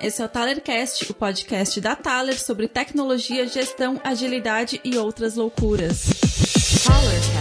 [0.00, 6.06] Esse é o Talercast, o podcast da Taler sobre tecnologia, gestão, agilidade e outras loucuras.
[6.84, 7.39] Talercast.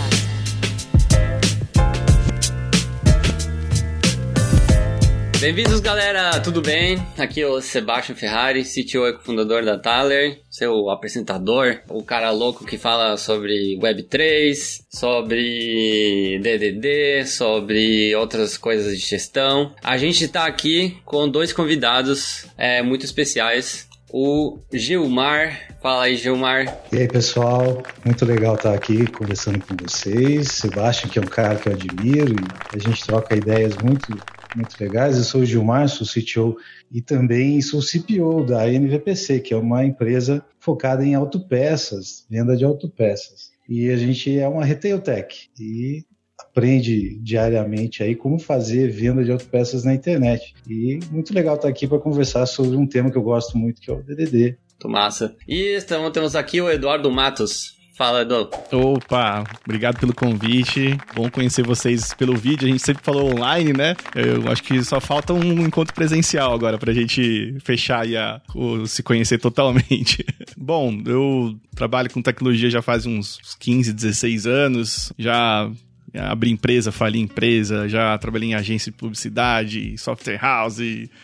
[5.39, 6.37] Bem-vindos, galera!
[6.41, 7.01] Tudo bem?
[7.17, 12.65] Aqui é o Sebastian Ferrari, CTO e cofundador da Thaler, seu apresentador, o cara louco
[12.65, 19.73] que fala sobre Web3, sobre DDD, sobre outras coisas de gestão.
[19.81, 23.87] A gente está aqui com dois convidados é, muito especiais.
[24.11, 25.69] O Gilmar.
[25.81, 26.79] Fala aí, Gilmar.
[26.91, 27.81] E aí, pessoal?
[28.03, 30.49] Muito legal estar aqui conversando com vocês.
[30.49, 32.35] Sebastian, que é um cara que eu admiro,
[32.73, 34.11] e a gente troca ideias muito
[34.55, 35.17] muito legais.
[35.17, 36.57] Eu sou o Gilmar, sou CTO
[36.91, 42.65] e também sou CPO da NVPC, que é uma empresa focada em autopeças, venda de
[42.65, 43.51] autopeças.
[43.67, 46.03] E a gente é uma retail tech e
[46.39, 50.55] aprende diariamente aí como fazer venda de autopeças na internet.
[50.67, 53.91] E muito legal estar aqui para conversar sobre um tema que eu gosto muito, que
[53.91, 54.57] é o DDD.
[54.71, 55.35] Muito massa.
[55.47, 57.78] E estamos, temos aqui o Eduardo Matos.
[57.99, 58.49] Fala, Edu.
[58.71, 60.97] Opa, obrigado pelo convite.
[61.13, 62.65] Bom conhecer vocês pelo vídeo.
[62.65, 63.93] A gente sempre falou online, né?
[64.15, 68.87] Eu acho que só falta um encontro presencial agora pra gente fechar e a, o,
[68.87, 70.25] se conhecer totalmente.
[70.57, 75.11] Bom, eu trabalho com tecnologia já faz uns 15, 16 anos.
[75.19, 75.69] Já
[76.15, 80.79] abri empresa, fali empresa, já trabalhei em agência de publicidade, software house,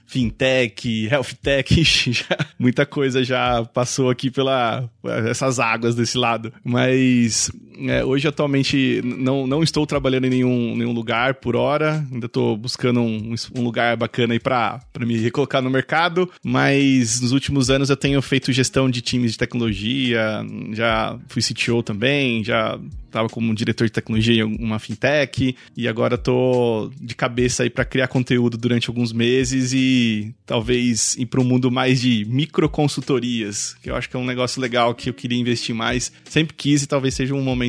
[0.05, 4.89] fintech, health tech, já, muita coisa já passou aqui pela
[5.28, 6.52] essas águas desse lado.
[6.63, 12.26] Mas é, hoje atualmente não, não estou trabalhando em nenhum, nenhum lugar por hora, ainda
[12.28, 17.70] estou buscando um, um lugar bacana aí para me recolocar no mercado, mas nos últimos
[17.70, 22.80] anos eu tenho feito gestão de times de tecnologia, já fui CTO também, já
[23.16, 25.56] estava como diretor de tecnologia em uma fintech.
[25.76, 31.26] E agora tô de cabeça aí para criar conteúdo durante alguns meses e talvez ir
[31.26, 35.09] para um mundo mais de microconsultorias, que eu acho que é um negócio legal que
[35.09, 37.65] eu queria investir mais, sempre quis e talvez seja um momento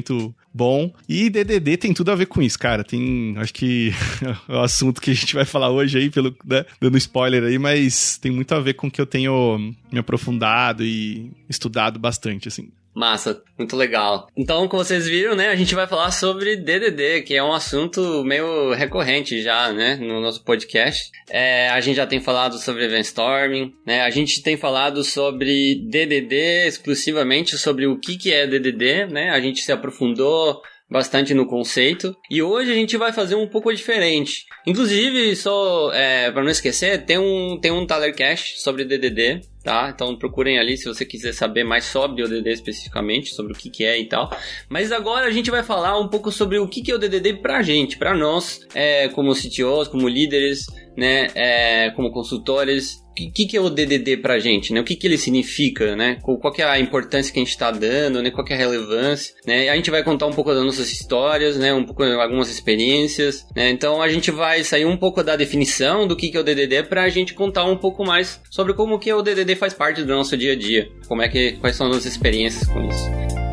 [0.53, 0.93] bom.
[1.09, 2.83] E DDD tem tudo a ver com isso, cara.
[2.83, 3.93] Tem, acho que
[4.49, 7.59] é o assunto que a gente vai falar hoje aí, pelo, né, dando spoiler aí,
[7.59, 12.49] mas tem muito a ver com o que eu tenho me aprofundado e estudado bastante,
[12.49, 12.69] assim.
[12.97, 14.27] Massa, muito legal.
[14.35, 18.25] Então, como vocês viram, né, a gente vai falar sobre DDD, que é um assunto
[18.25, 21.11] meio recorrente já, né, no nosso podcast.
[21.29, 25.75] É, a gente já tem falado sobre event storming, né, a gente tem falado sobre
[25.91, 31.47] DDD exclusivamente, sobre o que que é DDD, né, a gente se aprofundou bastante no
[31.47, 32.17] conceito.
[32.31, 34.47] E hoje a gente vai fazer um pouco diferente.
[34.67, 39.91] Inclusive, só é, para não esquecer, tem um, tem um Talercast sobre DDD, tá?
[39.95, 43.69] Então procurem ali se você quiser saber mais sobre o DDD especificamente, sobre o que,
[43.69, 44.31] que é e tal.
[44.69, 47.35] Mas agora a gente vai falar um pouco sobre o que, que é o DDD
[47.35, 53.47] pra gente, pra nós, é, como CTOs, como líderes, né, é, como consultores, o que,
[53.47, 54.81] que é o DDD pra gente, né?
[54.81, 56.19] O que, que ele significa, né?
[56.23, 58.31] Qual que é a importância que a gente está dando, né?
[58.31, 59.71] Qual que é a relevância, né?
[59.71, 61.73] A gente vai contar um pouco das nossas histórias, né?
[61.73, 63.71] Um pouco, algumas experiências, né?
[63.71, 66.83] Então a gente vai sair um pouco da definição do que, que é o DDD
[66.85, 70.15] para a gente contar um pouco mais sobre como que o DDD faz parte do
[70.15, 73.46] nosso dia a dia, como é que, quais são as nossas experiências com isso.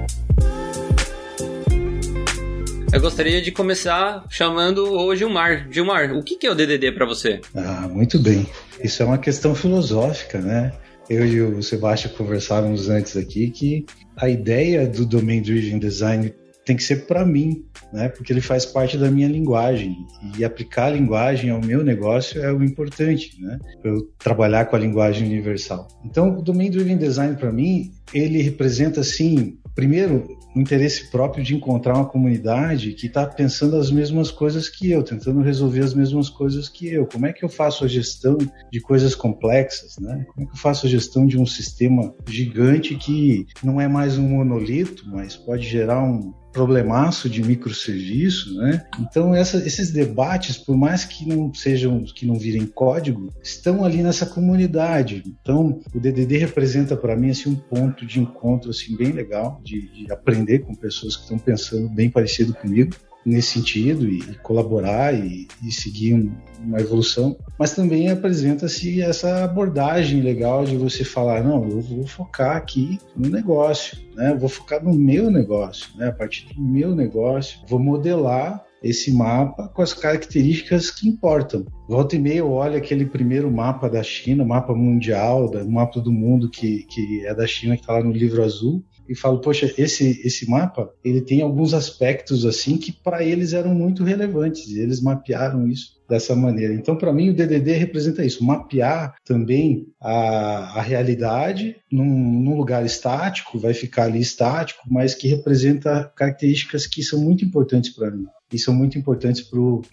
[2.94, 5.68] Eu gostaria de começar chamando o Gilmar.
[5.72, 7.42] Gilmar, o que é o DDD para você?
[7.56, 8.46] Ah, muito bem.
[8.84, 10.72] Isso é uma questão filosófica, né?
[11.10, 13.84] Eu e o Sebastião conversávamos antes aqui que
[14.16, 16.32] a ideia do Domain Driven Design
[16.64, 18.10] tem que ser para mim, né?
[18.10, 19.98] Porque ele faz parte da minha linguagem
[20.38, 23.58] e aplicar a linguagem ao meu negócio é o importante, né?
[23.84, 25.88] Eu trabalhar com a linguagem universal.
[26.06, 31.96] Então, o Domain Driven Design para mim, ele representa assim primeiro, interesse próprio de encontrar
[31.96, 36.70] uma comunidade que está pensando as mesmas coisas que eu, tentando resolver as mesmas coisas
[36.70, 37.06] que eu.
[37.06, 38.38] Como é que eu faço a gestão
[38.72, 40.26] de coisas complexas, né?
[40.34, 44.18] Como é que eu faço a gestão de um sistema gigante que não é mais
[44.18, 48.86] um monolito, mas pode gerar um, problemaço de microserviço, né?
[49.00, 54.02] Então essa, esses debates, por mais que não sejam, que não virem código, estão ali
[54.02, 55.24] nessa comunidade.
[55.26, 59.90] Então o DDD representa para mim assim um ponto de encontro assim bem legal de,
[59.90, 62.94] de aprender com pessoas que estão pensando bem parecido comigo
[63.26, 66.32] nesse sentido e, colaborar e, e seguir um,
[66.64, 72.58] uma evolução, mas também apresenta-se essa abordagem legal de você falar, não, eu vou focar
[72.58, 74.36] aqui no negócio, né?
[74.40, 76.08] Vou focar no meu negócio, né?
[76.08, 81.66] A partir do meu negócio, vou modelar esse mapa com as características que importam.
[81.88, 86.12] Volta e meia eu olho aquele primeiro mapa da China, mapa mundial, o mapa do
[86.12, 89.74] mundo que, que é da China, que está lá no livro azul, e falo, poxa,
[89.78, 94.80] esse, esse mapa, ele tem alguns aspectos assim que para eles eram muito relevantes, e
[94.80, 96.74] eles mapearam isso dessa maneira.
[96.74, 102.86] Então, para mim, o DDD representa isso, mapear também a, a realidade num, num, lugar
[102.86, 108.26] estático, vai ficar ali estático, mas que representa características que são muito importantes para mim
[108.54, 109.50] e são muito importantes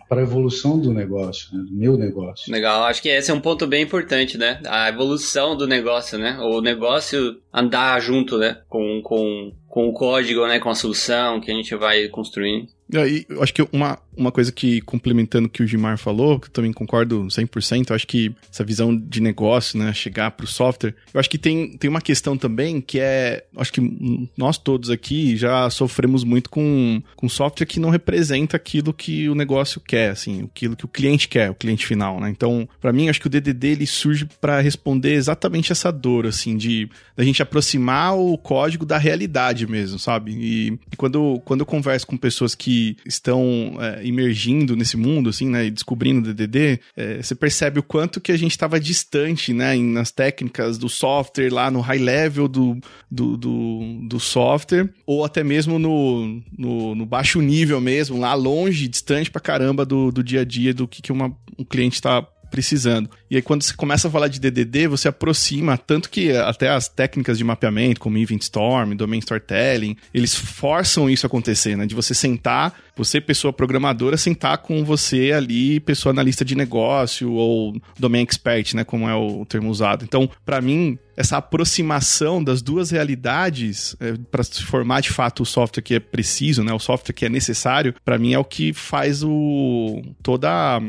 [0.09, 2.53] para a evolução do negócio, né, do meu negócio.
[2.53, 4.61] Legal, acho que esse é um ponto bem importante, né?
[4.67, 6.39] A evolução do negócio, né?
[6.39, 8.59] O negócio andar junto, né?
[8.69, 10.59] Com, com, com o código, né?
[10.59, 12.69] Com a solução que a gente vai construindo.
[12.93, 16.49] E eu acho que uma, uma coisa que, complementando o que o Gimar falou, que
[16.49, 20.49] eu também concordo 100%, eu acho que essa visão de negócio, né, chegar para o
[20.49, 24.91] software, eu acho que tem, tem uma questão também que é, acho que nós todos
[24.91, 30.11] aqui já sofremos muito com, com software que não representa aquilo que o negócio quer,
[30.11, 32.29] assim, aquilo que o cliente quer, o cliente final, né?
[32.29, 36.57] Então, para mim, acho que o DDD ele surge para responder exatamente essa dor, assim,
[36.57, 40.33] de da gente aproximar o código da realidade mesmo, sabe?
[40.33, 45.49] E, e quando, quando eu converso com pessoas que estão é, emergindo nesse mundo, assim,
[45.49, 49.53] né, e descobrindo o DDD, é, você percebe o quanto que a gente estava distante,
[49.53, 52.79] né, nas técnicas do software, lá no high level do,
[53.11, 58.89] do, do, do software, ou até mesmo no, no, no, baixo nível mesmo, lá longe,
[58.89, 62.27] distante pra caramba do, do dia a dia, do que, que uma, um cliente está
[62.51, 63.09] precisando.
[63.31, 66.89] E aí, quando você começa a falar de DDD, você aproxima, tanto que até as
[66.89, 71.87] técnicas de mapeamento, como Event Storm, Domain Storytelling, eles forçam isso acontecer, né?
[71.87, 77.81] De você sentar, você, pessoa programadora, sentar com você ali, pessoa analista de negócio ou
[77.99, 78.85] Domain Expert, né?
[78.85, 80.05] Como é o termo usado.
[80.05, 85.47] Então, para mim, essa aproximação das duas realidades é, para se formar de fato o
[85.47, 86.73] software que é preciso, né?
[86.73, 90.81] O software que é necessário, para mim é o que faz o toda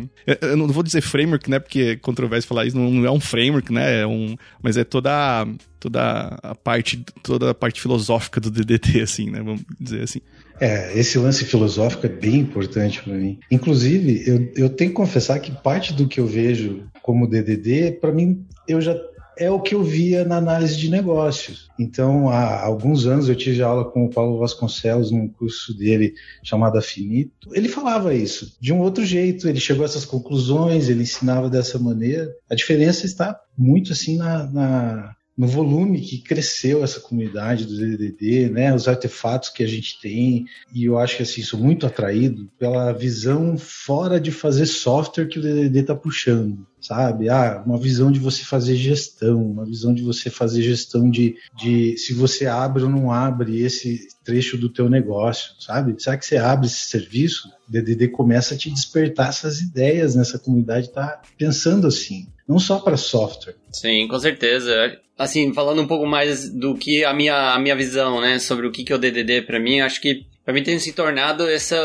[0.41, 1.59] eu não vou dizer framework, né?
[1.59, 4.01] Porque é controverso falar isso, não é um framework, né?
[4.01, 5.45] É um, mas é toda
[5.79, 9.39] toda a parte toda a parte filosófica do DDT assim, né?
[9.39, 10.21] Vamos dizer assim.
[10.61, 13.39] É, esse lance filosófico é bem importante para mim.
[13.49, 18.11] Inclusive, eu, eu tenho que confessar que parte do que eu vejo como DDD, para
[18.11, 18.95] mim, eu já
[19.37, 21.69] é o que eu via na análise de negócios.
[21.79, 26.13] Então, há alguns anos eu tive aula com o Paulo Vasconcelos num curso dele
[26.43, 27.49] chamado Afinito.
[27.53, 31.79] Ele falava isso de um outro jeito, ele chegou a essas conclusões, ele ensinava dessa
[31.79, 32.29] maneira.
[32.49, 38.49] A diferença está muito assim na, na no volume que cresceu essa comunidade do DDD,
[38.49, 42.49] né, os artefatos que a gente tem, e eu acho que assim, sou muito atraído
[42.59, 47.29] pela visão fora de fazer software que o DDD está puxando, sabe?
[47.29, 51.97] Ah, uma visão de você fazer gestão, uma visão de você fazer gestão de, de
[51.97, 55.95] se você abre ou não abre esse trecho do teu negócio, sabe?
[55.97, 57.47] Será que você abre esse serviço?
[57.67, 62.79] O DDD começa a te despertar essas ideias nessa comunidade, tá pensando assim, não só
[62.79, 63.55] para software.
[63.71, 68.19] Sim, com certeza assim, falando um pouco mais do que a minha, a minha visão,
[68.19, 70.79] né, sobre o que, que é o DDD para mim, acho que para mim tem
[70.79, 71.77] se tornado essa,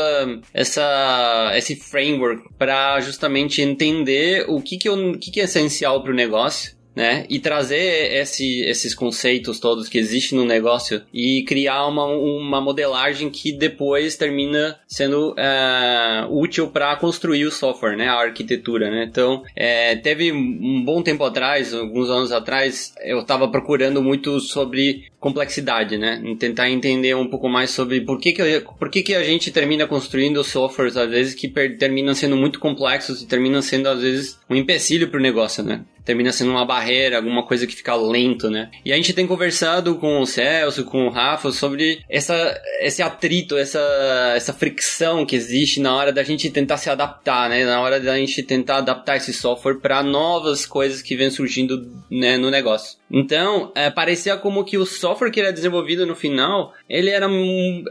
[0.51, 6.01] essa, esse framework para justamente entender o que, que, eu, o que, que é essencial
[6.01, 7.27] para o negócio né?
[7.29, 13.29] E trazer esse, esses conceitos todos que existem no negócio e criar uma, uma modelagem
[13.29, 18.07] que depois termina sendo é, útil para construir o software, né?
[18.07, 19.05] A arquitetura, né?
[19.07, 25.05] Então, é, teve um bom tempo atrás, alguns anos atrás, eu estava procurando muito sobre
[25.19, 26.21] complexidade, né?
[26.39, 29.87] Tentar entender um pouco mais sobre por que, que, por que, que a gente termina
[29.87, 34.55] construindo softwares, às vezes, que terminam sendo muito complexos e terminam sendo, às vezes, um
[34.55, 35.83] empecilho para o negócio, né?
[36.07, 38.71] termina sendo uma barreira, alguma coisa que fica lento, né?
[38.85, 43.57] E a gente tem conversado com o Celso, com o Rafa sobre essa, esse atrito,
[43.57, 47.65] essa, essa fricção que existe na hora da gente tentar se adaptar, né?
[47.65, 52.37] Na hora da gente tentar adaptar esse software para novas coisas que vêm surgindo né,
[52.37, 52.96] no negócio.
[53.09, 57.27] Então, é, parecia como que o software que era desenvolvido no final, ele era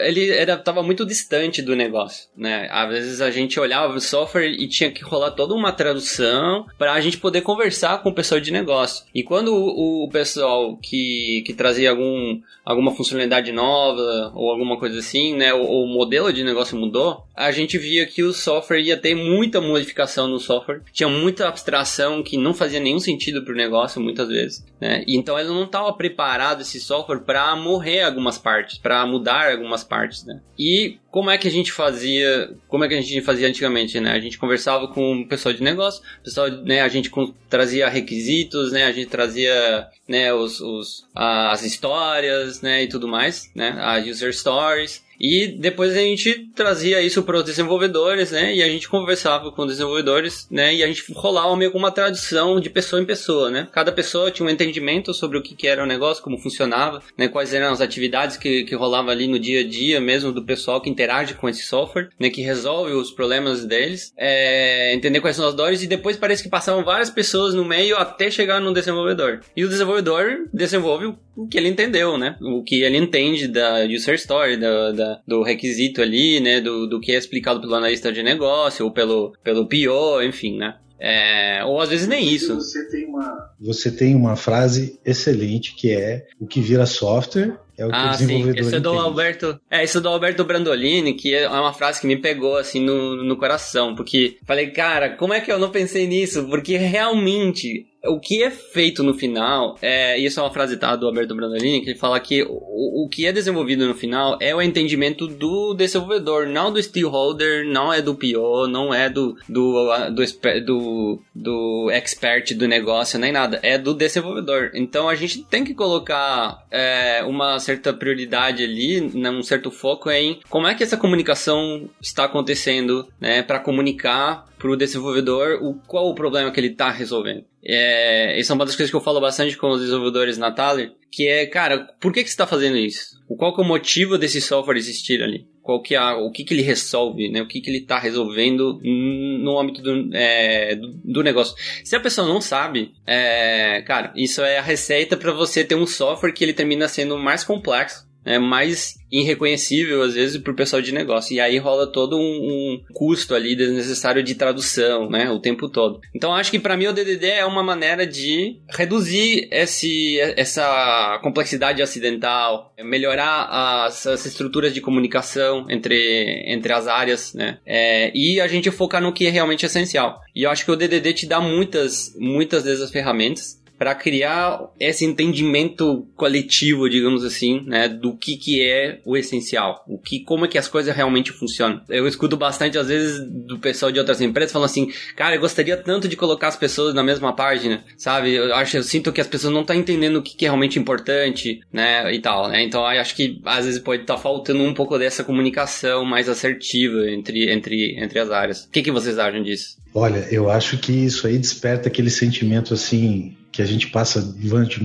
[0.01, 2.69] ele era tava muito distante do negócio, né?
[2.71, 6.93] Às vezes a gente olhava o software e tinha que rolar toda uma tradução para
[6.93, 9.05] a gente poder conversar com o pessoal de negócio.
[9.15, 14.99] E quando o, o pessoal que, que trazia algum, alguma funcionalidade nova ou alguma coisa
[14.99, 18.97] assim, né, o, o modelo de negócio mudou, a gente via que o software ia
[18.97, 23.57] ter muita modificação no software, tinha muita abstração que não fazia nenhum sentido para o
[23.57, 25.05] negócio muitas vezes, né?
[25.07, 30.25] Então ele não estava preparado esse software para morrer algumas partes, para mudar algumas partes,
[30.25, 30.41] né?
[30.59, 34.13] E como é que a gente fazia, como é que a gente fazia antigamente, né?
[34.13, 37.11] A gente conversava com o pessoal de negócio, pessoal, né, a gente
[37.49, 38.85] trazia requisitos, né?
[38.85, 43.77] A gente trazia, né, os, os as histórias, né, e tudo mais, né?
[43.79, 45.06] As user stories.
[45.21, 48.55] E depois a gente trazia isso para os desenvolvedores, né?
[48.55, 50.75] E a gente conversava com os desenvolvedores, né?
[50.75, 53.69] E a gente rolava meio com uma tradução de pessoa em pessoa, né?
[53.73, 57.29] Cada pessoa tinha um entendimento sobre o que, que era o negócio, como funcionava, né?
[57.29, 60.81] Quais eram as atividades que, que rolavam ali no dia a dia mesmo do pessoal
[60.81, 62.31] que interage com esse software, né?
[62.31, 66.49] Que resolve os problemas deles, é, entender quais são as dores e depois parece que
[66.49, 69.41] passavam várias pessoas no meio até chegar no desenvolvedor.
[69.57, 72.37] E o desenvolvedor desenvolve o que ele entendeu, né?
[72.41, 76.61] O que ele entende da user story, da, da do requisito ali, né?
[76.61, 80.77] Do, do que é explicado pelo analista de negócio ou pelo, pelo PO, enfim, né?
[80.99, 82.55] É, ou às vezes nem isso.
[82.55, 87.85] Você tem, uma, você tem uma frase excelente que é o que vira software é
[87.85, 88.61] o que ah, o desenvolvedor sim.
[88.61, 92.07] Esse é do Alberto, é, esse é do Alberto Brandolini, que é uma frase que
[92.07, 96.07] me pegou assim no, no coração, porque falei, cara, como é que eu não pensei
[96.07, 96.45] nisso?
[96.49, 101.07] Porque realmente o que é feito no final, é, isso é uma frase tá, do
[101.07, 104.63] Alberto Brandolini, que ele fala que o, o que é desenvolvido no final é o
[104.63, 110.65] entendimento do desenvolvedor, não do stakeholder, não é do PO, não é do, do, do,
[110.65, 114.71] do, do expert do negócio, nem nada, é do desenvolvedor.
[114.75, 120.11] Então a gente tem que colocar é, uma certa prioridade ali, né, um certo foco
[120.11, 125.75] em como é que essa comunicação está acontecendo, né, para comunicar para o desenvolvedor o,
[125.87, 127.45] qual o problema que ele está resolvendo.
[127.63, 130.93] É, isso é uma das coisas que eu falo bastante com os desenvolvedores na Thaler,
[131.11, 133.17] que é, cara, por que, que você está fazendo isso?
[133.37, 135.47] Qual que é o motivo desse software existir ali?
[135.67, 137.43] Qual que é, o que, que ele resolve, né?
[137.43, 141.57] O que, que ele está resolvendo no âmbito do, é, do, negócio.
[141.83, 145.85] Se a pessoa não sabe, é, cara, isso é a receita para você ter um
[145.85, 150.83] software que ele termina sendo mais complexo é mais irreconhecível às vezes para o pessoal
[150.83, 151.35] de negócio.
[151.35, 156.01] E aí rola todo um, um, custo ali desnecessário de tradução, né, o tempo todo.
[156.15, 161.81] Então acho que para mim o DDD é uma maneira de reduzir esse, essa complexidade
[161.81, 168.49] acidental, melhorar as, as estruturas de comunicação entre, entre as áreas, né, é, e a
[168.49, 170.21] gente focar no que é realmente essencial.
[170.35, 175.05] E eu acho que o DDD te dá muitas, muitas dessas ferramentas para criar esse
[175.05, 180.49] entendimento coletivo, digamos assim, né, do que que é o essencial, o que como é
[180.49, 181.81] que as coisas realmente funcionam.
[181.89, 185.77] Eu escuto bastante às vezes do pessoal de outras empresas falando assim, cara, eu gostaria
[185.77, 188.35] tanto de colocar as pessoas na mesma página, sabe?
[188.35, 190.79] Eu acho, eu sinto que as pessoas não estão entendendo o que, que é realmente
[190.79, 192.63] importante, né, e tal, né?
[192.63, 197.11] Então acho que às vezes pode estar tá faltando um pouco dessa comunicação mais assertiva
[197.11, 198.65] entre entre entre as áreas.
[198.65, 199.77] O que que vocês acham disso?
[199.95, 204.79] Olha, eu acho que isso aí desperta aquele sentimento assim que a gente passa durante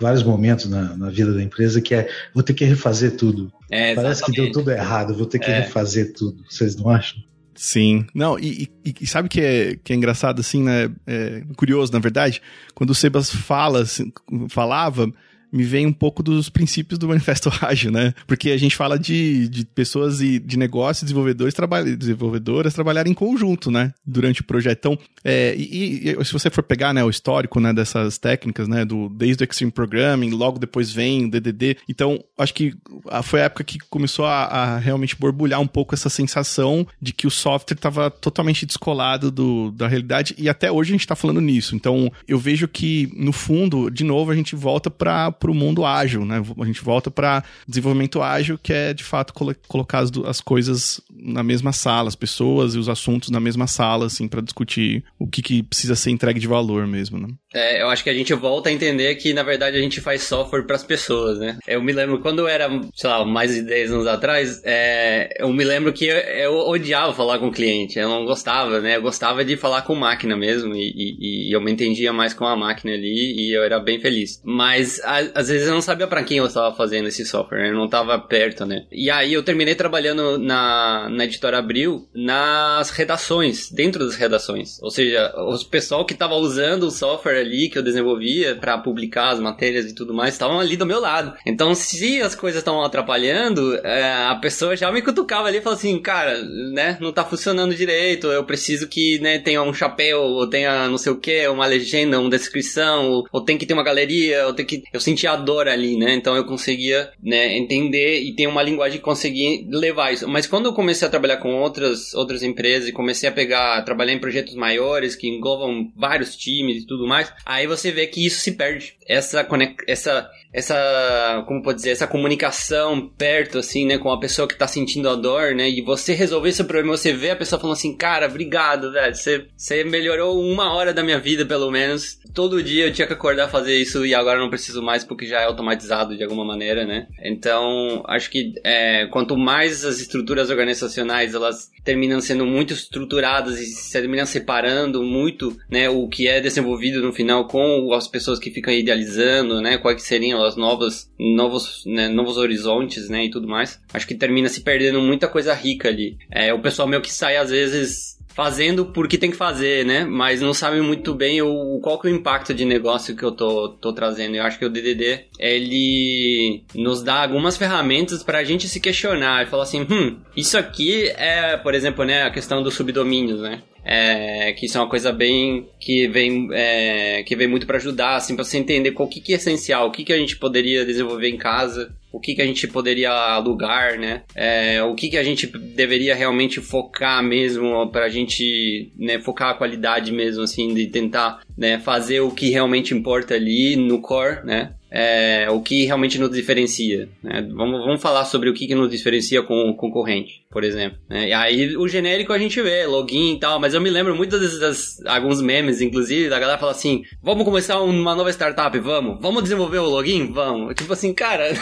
[0.00, 3.52] vários momentos na, na, vida da empresa, que é vou ter que refazer tudo.
[3.70, 5.60] É, Parece que deu tudo errado, vou ter que é.
[5.60, 6.42] refazer tudo.
[6.48, 7.22] Vocês não acham?
[7.54, 8.06] Sim.
[8.14, 10.90] Não, e, e, e, sabe que é, que é engraçado, assim, né?
[11.06, 12.40] É curioso, na verdade,
[12.74, 14.10] quando o Sebas fala, assim,
[14.48, 15.12] falava,
[15.52, 18.14] me vem um pouco dos princípios do Manifesto Ágil, né?
[18.26, 23.14] Porque a gente fala de, de pessoas e de negócios, desenvolvedores, trabalha, desenvolvedoras trabalharem em
[23.14, 23.92] conjunto, né?
[24.04, 24.78] Durante o projeto.
[24.78, 28.84] Então, é, e, e, se você for pegar né, o histórico né, dessas técnicas, né?
[28.84, 31.76] Do, desde o Extreme Programming, logo depois vem o DDD.
[31.88, 32.74] Então, acho que
[33.22, 37.26] foi a época que começou a, a realmente borbulhar um pouco essa sensação de que
[37.26, 41.40] o software estava totalmente descolado do, da realidade e até hoje a gente está falando
[41.40, 41.74] nisso.
[41.74, 45.84] Então, eu vejo que, no fundo, de novo, a gente volta para para o mundo
[45.84, 46.40] ágil, né?
[46.60, 51.00] A gente volta para desenvolvimento ágil, que é de fato colo colocar as, as, coisas
[51.10, 55.26] na mesma sala, as pessoas e os assuntos na mesma sala, assim, para discutir o
[55.26, 57.26] que, que precisa ser entregue de valor mesmo, né?
[57.52, 60.22] É, eu acho que a gente volta a entender que, na verdade, a gente faz
[60.22, 61.58] software para as pessoas, né?
[61.66, 65.52] Eu me lembro, quando eu era, sei lá, mais de 10 anos atrás, é, eu
[65.52, 68.96] me lembro que eu, eu, odiava falar com o cliente, eu não gostava, né?
[68.96, 72.46] Eu gostava de falar com máquina mesmo e, e, e eu me entendia mais com
[72.46, 74.40] a máquina ali e eu era bem feliz.
[74.44, 77.74] Mas, a, às vezes, eu não sabia para quem eu estava fazendo esse software, eu
[77.74, 78.84] não estava perto, né?
[78.90, 84.80] E aí eu terminei trabalhando na, na editora Abril, nas redações, dentro das redações.
[84.82, 89.30] Ou seja, o pessoal que estava usando o software ali que eu desenvolvia para publicar
[89.30, 91.34] as matérias e tudo mais estavam ali do meu lado.
[91.46, 95.78] Então, se as coisas estavam atrapalhando, é, a pessoa já me cutucava ali e falava
[95.78, 100.46] assim, cara, né, não tá funcionando direito, eu preciso que, né, tenha um chapéu, ou
[100.46, 103.82] tenha não sei o que, uma legenda, uma descrição, ou, ou tem que ter uma
[103.82, 104.82] galeria, ou tem que...
[104.92, 108.98] Eu sentia a dor ali, né, então eu conseguia, né, entender e ter uma linguagem
[108.98, 110.28] que conseguia levar isso.
[110.28, 114.12] Mas quando eu comecei a trabalhar com outras, outras empresas e comecei a pegar, trabalhar
[114.12, 118.40] em projetos maiores que englobam vários times e tudo mais, aí você vê que isso
[118.40, 118.94] se perde.
[119.06, 119.46] Essa,
[119.86, 124.66] essa, essa, como pode dizer, essa comunicação perto, assim, né, com a pessoa que tá
[124.66, 127.96] sentindo a dor, né, e você resolver esse problema, você vê a pessoa falando assim,
[127.96, 132.20] cara, obrigado, velho, você, você melhorou uma hora da minha vida, pelo menos.
[132.34, 135.40] Todo dia eu tinha que acordar fazer isso e agora não preciso mais que já
[135.40, 137.06] é automatizado de alguma maneira, né?
[137.22, 143.66] Então, acho que é, quanto mais as estruturas organizacionais elas terminam sendo muito estruturadas e
[143.66, 148.50] se terminam separando muito, né, o que é desenvolvido no final com as pessoas que
[148.50, 153.80] ficam idealizando, né, quais seriam as novas, novos, né, novos horizontes, né, e tudo mais.
[153.92, 156.16] Acho que termina se perdendo muita coisa rica ali.
[156.30, 160.04] É, o pessoal meio que sai às vezes fazendo porque tem que fazer, né?
[160.04, 163.32] Mas não sabe muito bem o, qual que é o impacto de negócio que eu
[163.32, 164.36] tô, tô trazendo.
[164.36, 169.42] Eu acho que o DDD, ele nos dá algumas ferramentas para a gente se questionar
[169.42, 173.62] e falar assim, hum, isso aqui é, por exemplo, né, a questão dos subdomínios, né?
[173.84, 178.14] É, que isso é uma coisa bem que vem é, que vem muito para ajudar
[178.14, 180.86] assim para você entender qual que, que é essencial o que, que a gente poderia
[180.86, 184.22] desenvolver em casa o que, que a gente poderia alugar, né?
[184.34, 189.50] É, o que, que a gente deveria realmente focar mesmo para a gente né, focar
[189.50, 194.44] a qualidade mesmo, assim, de tentar né, fazer o que realmente importa ali no core,
[194.44, 194.74] né?
[194.94, 197.08] É, o que realmente nos diferencia.
[197.22, 197.40] Né?
[197.50, 200.98] Vamos, vamos falar sobre o que, que nos diferencia com o concorrente, por exemplo.
[201.08, 201.28] Né?
[201.28, 204.40] E aí o genérico a gente vê, login e tal, mas eu me lembro muitas
[204.40, 209.18] vezes, alguns memes, inclusive, da galera fala assim: vamos começar uma nova startup, vamos?
[209.22, 210.30] Vamos desenvolver o login?
[210.30, 210.74] Vamos.
[210.74, 211.54] Tipo assim, cara.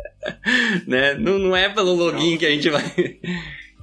[0.84, 1.14] né?
[1.14, 2.82] não, não é pelo login que a gente vai.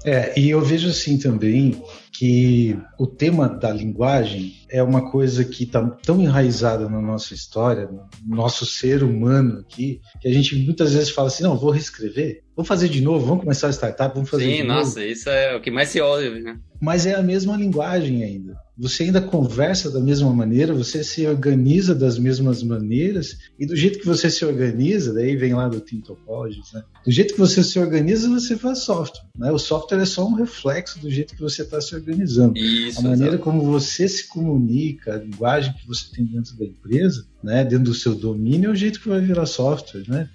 [0.04, 1.82] É, e eu vejo assim também
[2.18, 7.90] que o tema da linguagem é uma coisa que está tão enraizada na nossa história,
[8.26, 12.44] no nosso ser humano aqui, que a gente muitas vezes fala assim, não, vou reescrever,
[12.56, 14.92] vou fazer de novo, vamos começar a startup, vamos fazer Sim, de nossa, novo.
[14.92, 16.58] Sim, nossa, isso é o que mais se ouve, né?
[16.82, 18.65] Mas é a mesma linguagem ainda.
[18.78, 24.00] Você ainda conversa da mesma maneira, você se organiza das mesmas maneiras, e do jeito
[24.00, 26.84] que você se organiza, daí vem lá do Team Topologies, né?
[27.06, 29.26] Do jeito que você se organiza, você faz software.
[29.38, 29.52] Né?
[29.52, 32.58] O software é só um reflexo do jeito que você está se organizando.
[32.58, 37.26] Isso, a maneira como você se comunica, a linguagem que você tem dentro da empresa,
[37.46, 40.28] né, dentro do seu domínio, é o jeito que vai virar software, né?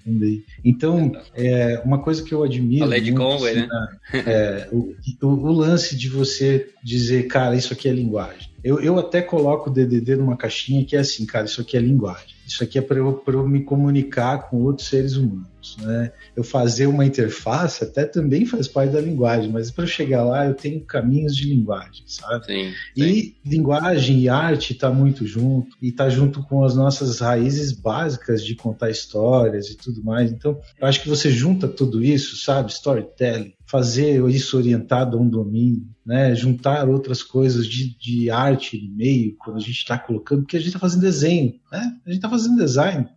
[0.63, 2.85] Então, é uma coisa que eu admiro.
[2.85, 4.23] A Lady muito, Conway, assim, né?
[4.25, 8.30] É, o, o, o, lance de você dizer, cara, isso aqui é linguagem.
[8.63, 11.79] Eu, eu até coloco o DDD numa caixinha que é assim, cara, isso aqui é
[11.79, 12.41] linguagem.
[12.45, 15.77] Isso aqui é para eu, eu me comunicar com outros seres humanos.
[15.79, 16.11] Né?
[16.35, 20.45] Eu fazer uma interface até também faz parte da linguagem, mas para eu chegar lá
[20.45, 22.45] eu tenho caminhos de linguagem, sabe?
[22.45, 23.03] Sim, sim.
[23.03, 28.43] E linguagem e arte está muito junto e está junto com as nossas raízes básicas
[28.43, 30.31] de contar histórias e tudo mais.
[30.31, 32.71] Então, eu acho que você junta tudo isso, sabe?
[32.71, 36.35] Storytelling, fazer isso orientado a um domínio, né?
[36.35, 40.59] juntar outras coisas de, de arte e meio, quando a gente está colocando, porque a
[40.59, 41.79] gente está fazendo desenho, né?
[42.05, 43.07] a gente está fazendo design.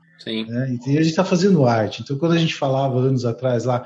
[0.47, 0.79] Né?
[0.87, 2.03] e a gente está fazendo arte.
[2.03, 3.85] Então, quando a gente falava anos atrás lá,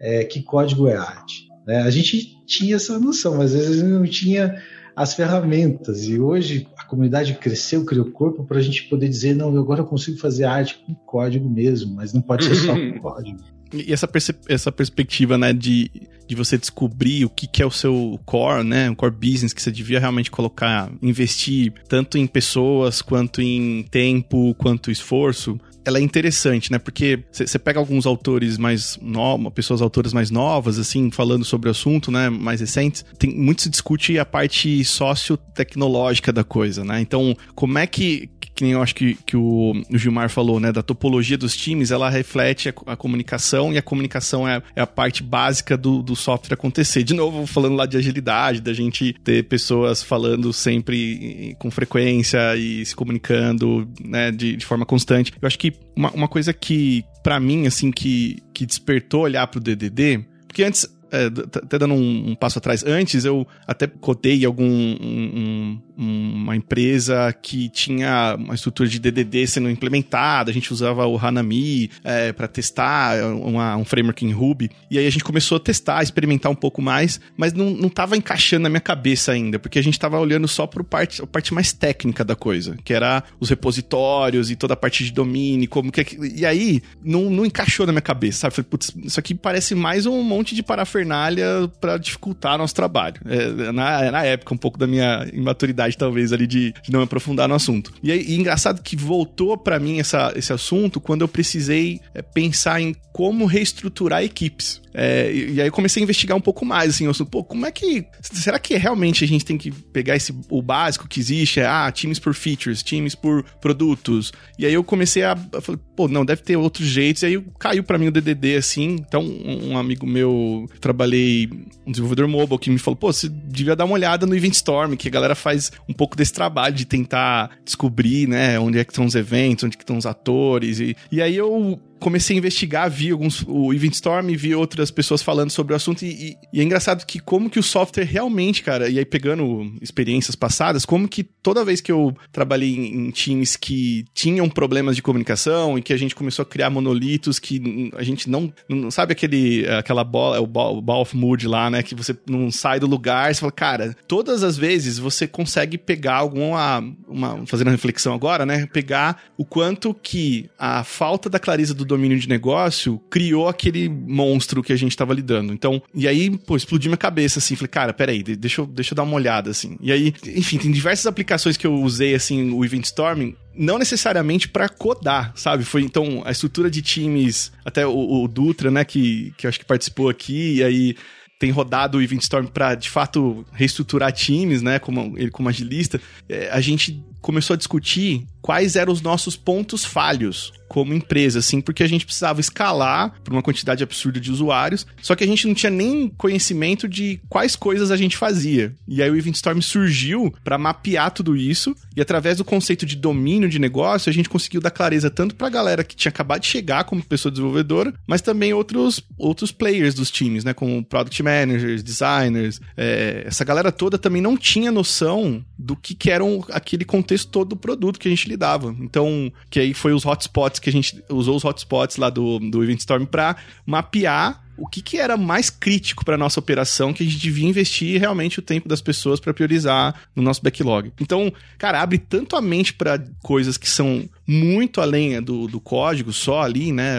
[0.00, 1.82] é, que código é arte, né?
[1.82, 4.62] a gente tinha essa noção, mas às vezes não tinha
[4.96, 6.08] as ferramentas.
[6.08, 9.86] E hoje a comunidade cresceu, criou corpo para a gente poder dizer: não, agora eu
[9.86, 13.55] consigo fazer arte com código mesmo, mas não pode ser só com código.
[13.72, 14.08] E essa,
[14.48, 15.90] essa perspectiva, né, de,
[16.26, 19.62] de você descobrir o que, que é o seu core, né, o core business, que
[19.62, 26.02] você devia realmente colocar, investir tanto em pessoas, quanto em tempo, quanto esforço, ela é
[26.02, 26.78] interessante, né?
[26.78, 31.70] Porque você pega alguns autores mais novos, pessoas autoras mais novas, assim, falando sobre o
[31.70, 32.28] assunto, né?
[32.28, 37.00] Mais recentes, tem muito se discute a parte sociotecnológica da coisa, né?
[37.00, 40.82] Então, como é que, que nem eu acho que, que o, Gilmar falou, né, da
[40.82, 45.22] topologia dos times, ela reflete a, a comunicação e a comunicação é, é, a parte
[45.22, 47.04] básica do, do software acontecer.
[47.04, 52.84] De novo, falando lá de agilidade, da gente ter pessoas falando sempre com frequência e
[52.84, 55.32] se comunicando, né, de, de forma constante.
[55.40, 59.60] Eu acho que uma, uma coisa que, para mim, assim, que, que despertou olhar pro
[59.60, 64.64] DDD, porque antes é, até dando um, um, passo atrás, antes eu até cotei algum
[64.64, 71.06] um, um, uma empresa que tinha uma estrutura de DDD sendo implementada, a gente usava
[71.06, 75.56] o Hanami é, para testar uma, um framework em Ruby, e aí a gente começou
[75.56, 79.78] a testar, experimentar um pouco mais, mas não, não encaixando na minha cabeça ainda, porque
[79.78, 83.22] a gente tava olhando só para parte, a parte mais técnica da coisa, que era
[83.40, 86.04] os repositórios e toda a parte de domínio, como que...
[86.34, 88.54] E aí, não, não encaixou na minha cabeça, sabe?
[88.54, 93.16] Falei, putz, isso aqui parece mais um monte de parafernália para dificultar nosso trabalho.
[93.24, 97.48] É, na, na época, um pouco da minha imaturidade, talvez, ali de, de não aprofundar
[97.48, 97.92] no assunto.
[98.02, 102.80] E, e engraçado que voltou para mim essa, esse assunto quando eu precisei é, pensar
[102.80, 104.80] em como reestruturar equipes.
[104.98, 107.44] É, e, e, aí eu comecei a investigar um pouco mais, assim, eu sou, pô,
[107.44, 108.06] como é que.
[108.22, 111.60] Será que realmente a gente tem que pegar esse, o básico que existe?
[111.60, 114.32] É, ah, times por features, times por produtos.
[114.58, 115.36] E aí eu comecei a.
[115.60, 117.22] Falei, pô, não, deve ter outros jeitos.
[117.22, 118.96] E aí caiu para mim o DDD, assim.
[119.06, 121.50] Então, um, um amigo meu, trabalhei,
[121.86, 124.96] um desenvolvedor mobile, que me falou, pô, você devia dar uma olhada no Event Storm,
[124.96, 128.92] que a galera faz um pouco desse trabalho de tentar descobrir, né, onde é que
[128.92, 130.80] estão os eventos, onde é que estão os atores.
[130.80, 135.22] E, e aí eu comecei a investigar, vi alguns, o Event Storm, vi outras pessoas
[135.22, 138.88] falando sobre o assunto e, e, é engraçado que como que o software realmente, cara,
[138.88, 143.56] e aí pegando experiências passadas, como que toda vez que eu trabalhei em, em times
[143.56, 148.02] que tinham problemas de comunicação e que a gente começou a criar monolitos que a
[148.02, 151.94] gente não, não sabe aquele, aquela bola, o ball, ball of mood lá, né, que
[151.94, 156.84] você não sai do lugar, você fala, cara, todas as vezes você consegue pegar alguma,
[157.08, 161.85] uma, fazendo uma reflexão agora, né, pegar o quanto que a falta da clareza do
[161.86, 165.52] domínio de negócio criou aquele monstro que a gente tava lidando.
[165.52, 167.56] Então, e aí, pô, explodiu minha cabeça, assim.
[167.56, 169.76] Falei, cara, peraí, deixa eu, deixa eu dar uma olhada, assim.
[169.80, 174.48] E aí, enfim, tem diversas aplicações que eu usei, assim, o Event Storming, não necessariamente
[174.48, 175.64] para codar, sabe?
[175.64, 179.64] Foi então a estrutura de times, até o, o, Dutra, né, que, que acho que
[179.64, 180.96] participou aqui, e aí
[181.38, 186.00] tem rodado o Event Storm para de fato reestruturar times, né, como ele como agilista.
[186.28, 191.60] É, a gente começou a discutir quais eram os nossos pontos falhos como empresa, assim,
[191.60, 195.46] porque a gente precisava escalar por uma quantidade absurda de usuários, só que a gente
[195.46, 198.74] não tinha nem conhecimento de quais coisas a gente fazia.
[198.86, 202.96] E aí o Event Storm surgiu para mapear tudo isso e através do conceito de
[202.96, 206.42] domínio de negócio, a gente conseguiu dar clareza tanto para a galera que tinha acabado
[206.42, 211.22] de chegar como pessoa desenvolvedora, mas também outros, outros players dos times, né, como product
[211.22, 212.60] managers, designers.
[212.76, 217.30] É, essa galera toda também não tinha noção do que, que era um, aquele contexto
[217.30, 218.74] todo do produto que a gente lidava.
[218.80, 222.62] Então, que aí foi os hotspots que a gente usou os hotspots lá do, do
[222.62, 227.06] Event Storm para mapear o que, que era mais crítico para nossa operação que a
[227.06, 230.92] gente devia investir realmente o tempo das pessoas para priorizar no nosso backlog.
[231.00, 236.12] Então, cara, abre tanto a mente para coisas que são muito além do, do código
[236.12, 236.98] só ali, né?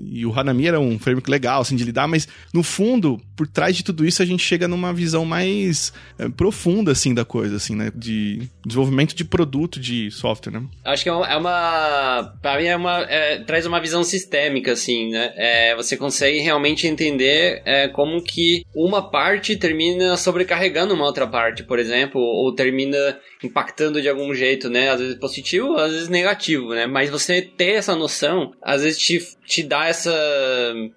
[0.00, 3.76] E o Hanami era um framework legal, assim, de lidar, mas no fundo, por trás
[3.76, 7.74] de tudo isso, a gente chega numa visão mais é, profunda, assim, da coisa, assim,
[7.74, 7.90] né?
[7.94, 10.66] De desenvolvimento de produto de software, né?
[10.84, 11.26] Acho que é uma...
[11.26, 15.32] É uma pra mim, é uma, é, traz uma visão sistêmica, assim, né?
[15.36, 21.62] É, você consegue realmente entender é, como que uma parte termina sobrecarregando uma outra parte,
[21.62, 24.90] por exemplo, ou termina impactando de algum jeito, né?
[24.90, 26.86] Às vezes positivo, às vezes negativo, né?
[26.86, 30.12] Mas você ter essa noção, às vezes te, te dá essa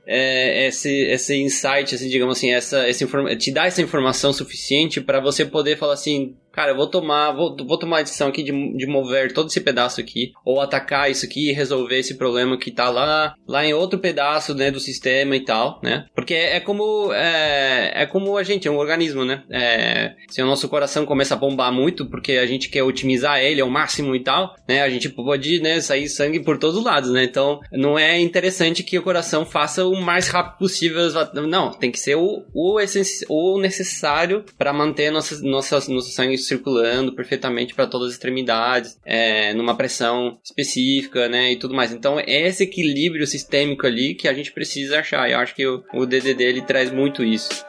[0.06, 5.22] é, esse, esse insight, assim, digamos assim, essa, essa te dá essa informação suficiente para
[5.22, 8.52] você poder falar assim, cara, eu vou tomar, vou, vou tomar a decisão aqui de,
[8.76, 12.72] de mover todo esse pedaço aqui, ou atacar isso aqui e resolver esse problema que
[12.72, 16.06] tá lá, lá em outro pedaço, né, do sistema e tal, né?
[16.14, 19.44] Porque é, é como, é, é como a gente, é um organismo, né?
[19.50, 23.62] É, se o nosso coração começa a bombar muito, porque a gente quer otimizar ele
[23.62, 24.82] ao máximo e tal, né?
[24.82, 27.24] A gente pode, né, sair sangue por todos os lados, né?
[27.24, 31.02] Então, não é interessante que o coração faça o mais rápido possível.
[31.48, 32.80] Não, tem que ser o, o,
[33.30, 39.54] o necessário para manter nossa, nossa, nosso sangue circulando perfeitamente para todas as extremidades, é,
[39.54, 41.92] numa pressão específica, né, e tudo mais.
[41.92, 45.30] Então, é esse equilíbrio sistêmico ali que a gente precisa achar.
[45.30, 47.64] Eu acho que o, o DDD ele traz muito isso.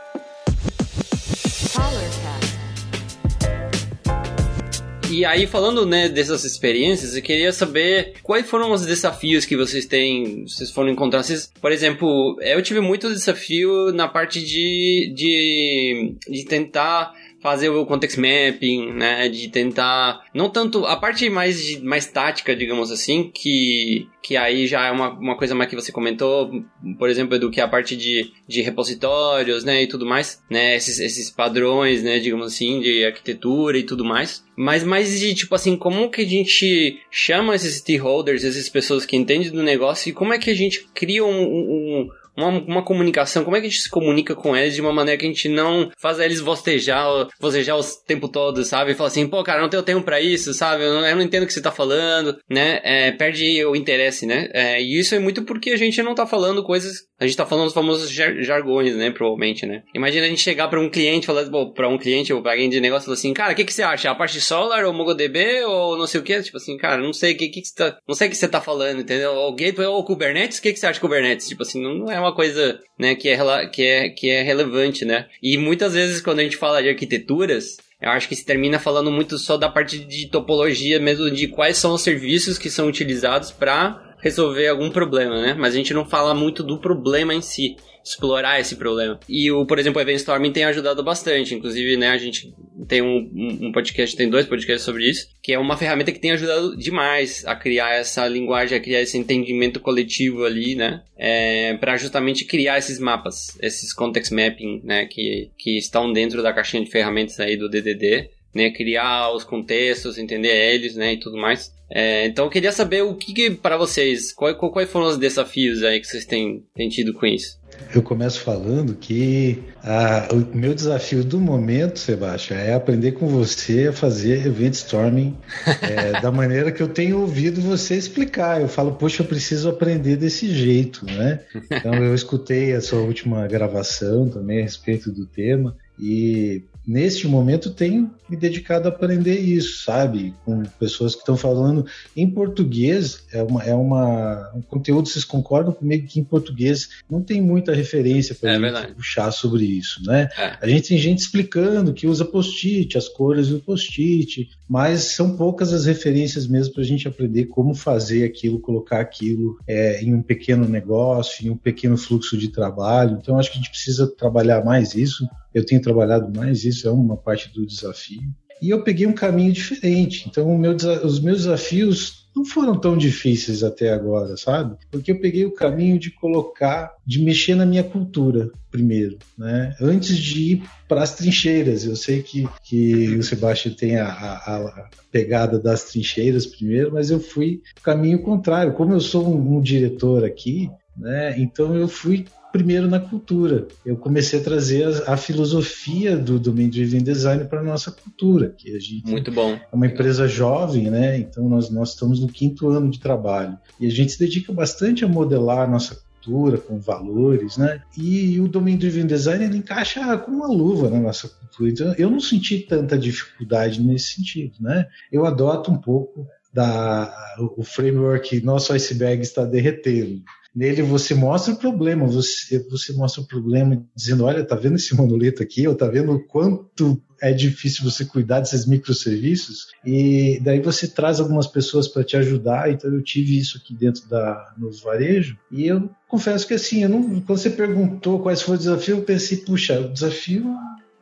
[5.12, 9.85] E aí, falando né, dessas experiências, eu queria saber quais foram os desafios que vocês
[9.85, 11.22] têm, vocês foram encontrar.
[11.22, 17.12] Vocês, por exemplo, eu tive muito desafio na parte de, de, de tentar
[17.43, 22.91] fazer o context mapping, né, de tentar não tanto a parte mais mais tática, digamos
[22.91, 26.65] assim, que que aí já é uma, uma coisa mais que você comentou,
[26.97, 31.01] por exemplo, do que a parte de, de repositórios, né, e tudo mais, né, esses,
[31.01, 34.45] esses padrões, né, digamos assim, de arquitetura e tudo mais.
[34.57, 39.17] Mas mais de, tipo assim, como que a gente chama esses stakeholders, essas pessoas que
[39.17, 43.45] entendem do negócio e como é que a gente cria um, um uma, uma comunicação,
[43.45, 45.49] como é que a gente se comunica com eles de uma maneira que a gente
[45.49, 48.95] não faz eles vostejar, vostejar o tempo todo, sabe?
[48.95, 50.85] Fala assim, pô, cara, não tenho tempo para isso, sabe?
[50.85, 52.81] Eu não, eu não, entendo o que você tá falando, né?
[52.83, 54.49] É, perde o interesse, né?
[54.53, 57.47] É, e isso é muito porque a gente não tá falando coisas a gente tá
[57.47, 59.09] falando dos famosos jar jargões, né?
[59.12, 59.85] Provavelmente, né?
[59.95, 62.68] Imagina a gente chegar pra um cliente, falar, bom, pra um cliente ou pra alguém
[62.68, 64.11] de negócio, falar assim, cara, o que, que você acha?
[64.11, 66.42] A parte Solar ou MongoDB ou não sei o que?
[66.42, 67.97] Tipo assim, cara, não sei o que, que, que você tá.
[68.09, 69.35] Não sei o que você tá falando, entendeu?
[69.35, 71.47] Ou Gateway ou Kubernetes, o que, que você acha de Kubernetes?
[71.47, 75.05] Tipo assim, não, não é uma coisa, né, que é, que, é, que é relevante,
[75.05, 75.27] né?
[75.43, 79.11] E muitas vezes quando a gente fala de arquiteturas, eu acho que se termina falando
[79.11, 83.51] muito só da parte de topologia mesmo, de quais são os serviços que são utilizados
[83.51, 85.55] para resolver algum problema, né?
[85.59, 89.19] Mas a gente não fala muito do problema em si explorar esse problema.
[89.29, 91.55] E o, por exemplo, o Event Storming tem ajudado bastante.
[91.55, 92.53] Inclusive, né, a gente
[92.87, 93.29] tem um,
[93.67, 97.45] um podcast, tem dois podcasts sobre isso, que é uma ferramenta que tem ajudado demais
[97.47, 101.03] a criar essa linguagem, a criar esse entendimento coletivo ali, né?
[101.17, 106.53] É, para justamente criar esses mapas, esses context mapping, né, que, que estão dentro da
[106.53, 108.31] caixinha de ferramentas aí do DDD.
[108.55, 111.73] Né, criar os contextos, entender eles, né, e tudo mais.
[111.95, 115.83] É, então eu queria saber o que, que para vocês, quais, quais foram os desafios
[115.83, 117.61] aí que vocês têm, têm tido com isso?
[117.95, 123.89] Eu começo falando que a, o meu desafio do momento, Sebastião, é aprender com você
[123.89, 125.37] a fazer event storming
[125.83, 128.61] é, da maneira que eu tenho ouvido você explicar.
[128.61, 131.41] Eu falo, poxa, eu preciso aprender desse jeito, né?
[131.83, 137.71] Então eu escutei a sua última gravação também a respeito do tema e neste momento
[137.71, 140.35] tenho me dedicado a aprender isso, sabe?
[140.45, 145.73] Com pessoas que estão falando em português, é uma, é uma um conteúdo, vocês concordam
[145.73, 150.29] comigo que em português não tem muita referência para é gente puxar sobre isso, né?
[150.37, 150.57] É.
[150.61, 155.73] A gente tem gente explicando que usa post-it, as cores do post-it, mas são poucas
[155.73, 160.23] as referências mesmo para a gente aprender como fazer aquilo, colocar aquilo é, em um
[160.23, 163.18] pequeno negócio, em um pequeno fluxo de trabalho.
[163.21, 165.27] Então, acho que a gente precisa trabalhar mais isso.
[165.55, 168.23] Eu tenho trabalhado mais isso, é uma parte do desafio.
[168.61, 170.29] E eu peguei um caminho diferente.
[170.29, 174.77] Então, meu, os meus desafios não foram tão difíceis até agora, sabe?
[174.91, 179.75] Porque eu peguei o caminho de colocar, de mexer na minha cultura primeiro, né?
[179.81, 181.85] Antes de ir para as trincheiras.
[181.85, 187.11] Eu sei que, que o Sebastião tem a, a, a, pegada das trincheiras primeiro, mas
[187.11, 188.73] eu fui o caminho contrário.
[188.73, 191.38] Como eu sou um, um diretor aqui, né?
[191.38, 193.67] Então eu fui primeiro na cultura.
[193.85, 198.51] Eu comecei a trazer a, a filosofia do Domain Driven Design para a nossa cultura,
[198.51, 199.55] que a gente Muito bom.
[199.55, 201.19] é uma empresa jovem, né?
[201.19, 205.05] Então nós, nós estamos no quinto ano de trabalho e a gente se dedica bastante
[205.05, 207.83] a modelar a nossa cultura, com valores, né?
[207.99, 211.71] E o Domain Driven Design ele encaixa com uma luva na nossa cultura.
[211.71, 214.87] Então eu não senti tanta dificuldade nesse sentido, né?
[215.11, 217.12] Eu adoto um pouco da
[217.57, 220.23] o framework nosso iceberg está derretendo
[220.55, 224.95] Nele você mostra o problema, você, você mostra o problema dizendo, olha, tá vendo esse
[224.95, 230.61] monolito aqui, ou tá vendo o quanto é difícil você cuidar desses microserviços, e daí
[230.61, 234.73] você traz algumas pessoas para te ajudar, então eu tive isso aqui dentro da no
[234.73, 238.99] varejo, e eu confesso que assim, eu não, quando você perguntou quais foram os desafios,
[238.99, 240.53] eu pensei, puxa, o desafio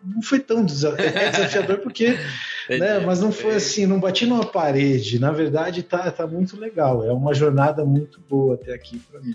[0.05, 2.19] não foi tão é desafiador porque,
[2.69, 5.19] né, mas não foi assim, não bati numa parede.
[5.19, 7.05] Na verdade, tá, tá muito legal.
[7.05, 9.35] É uma jornada muito boa até aqui para mim.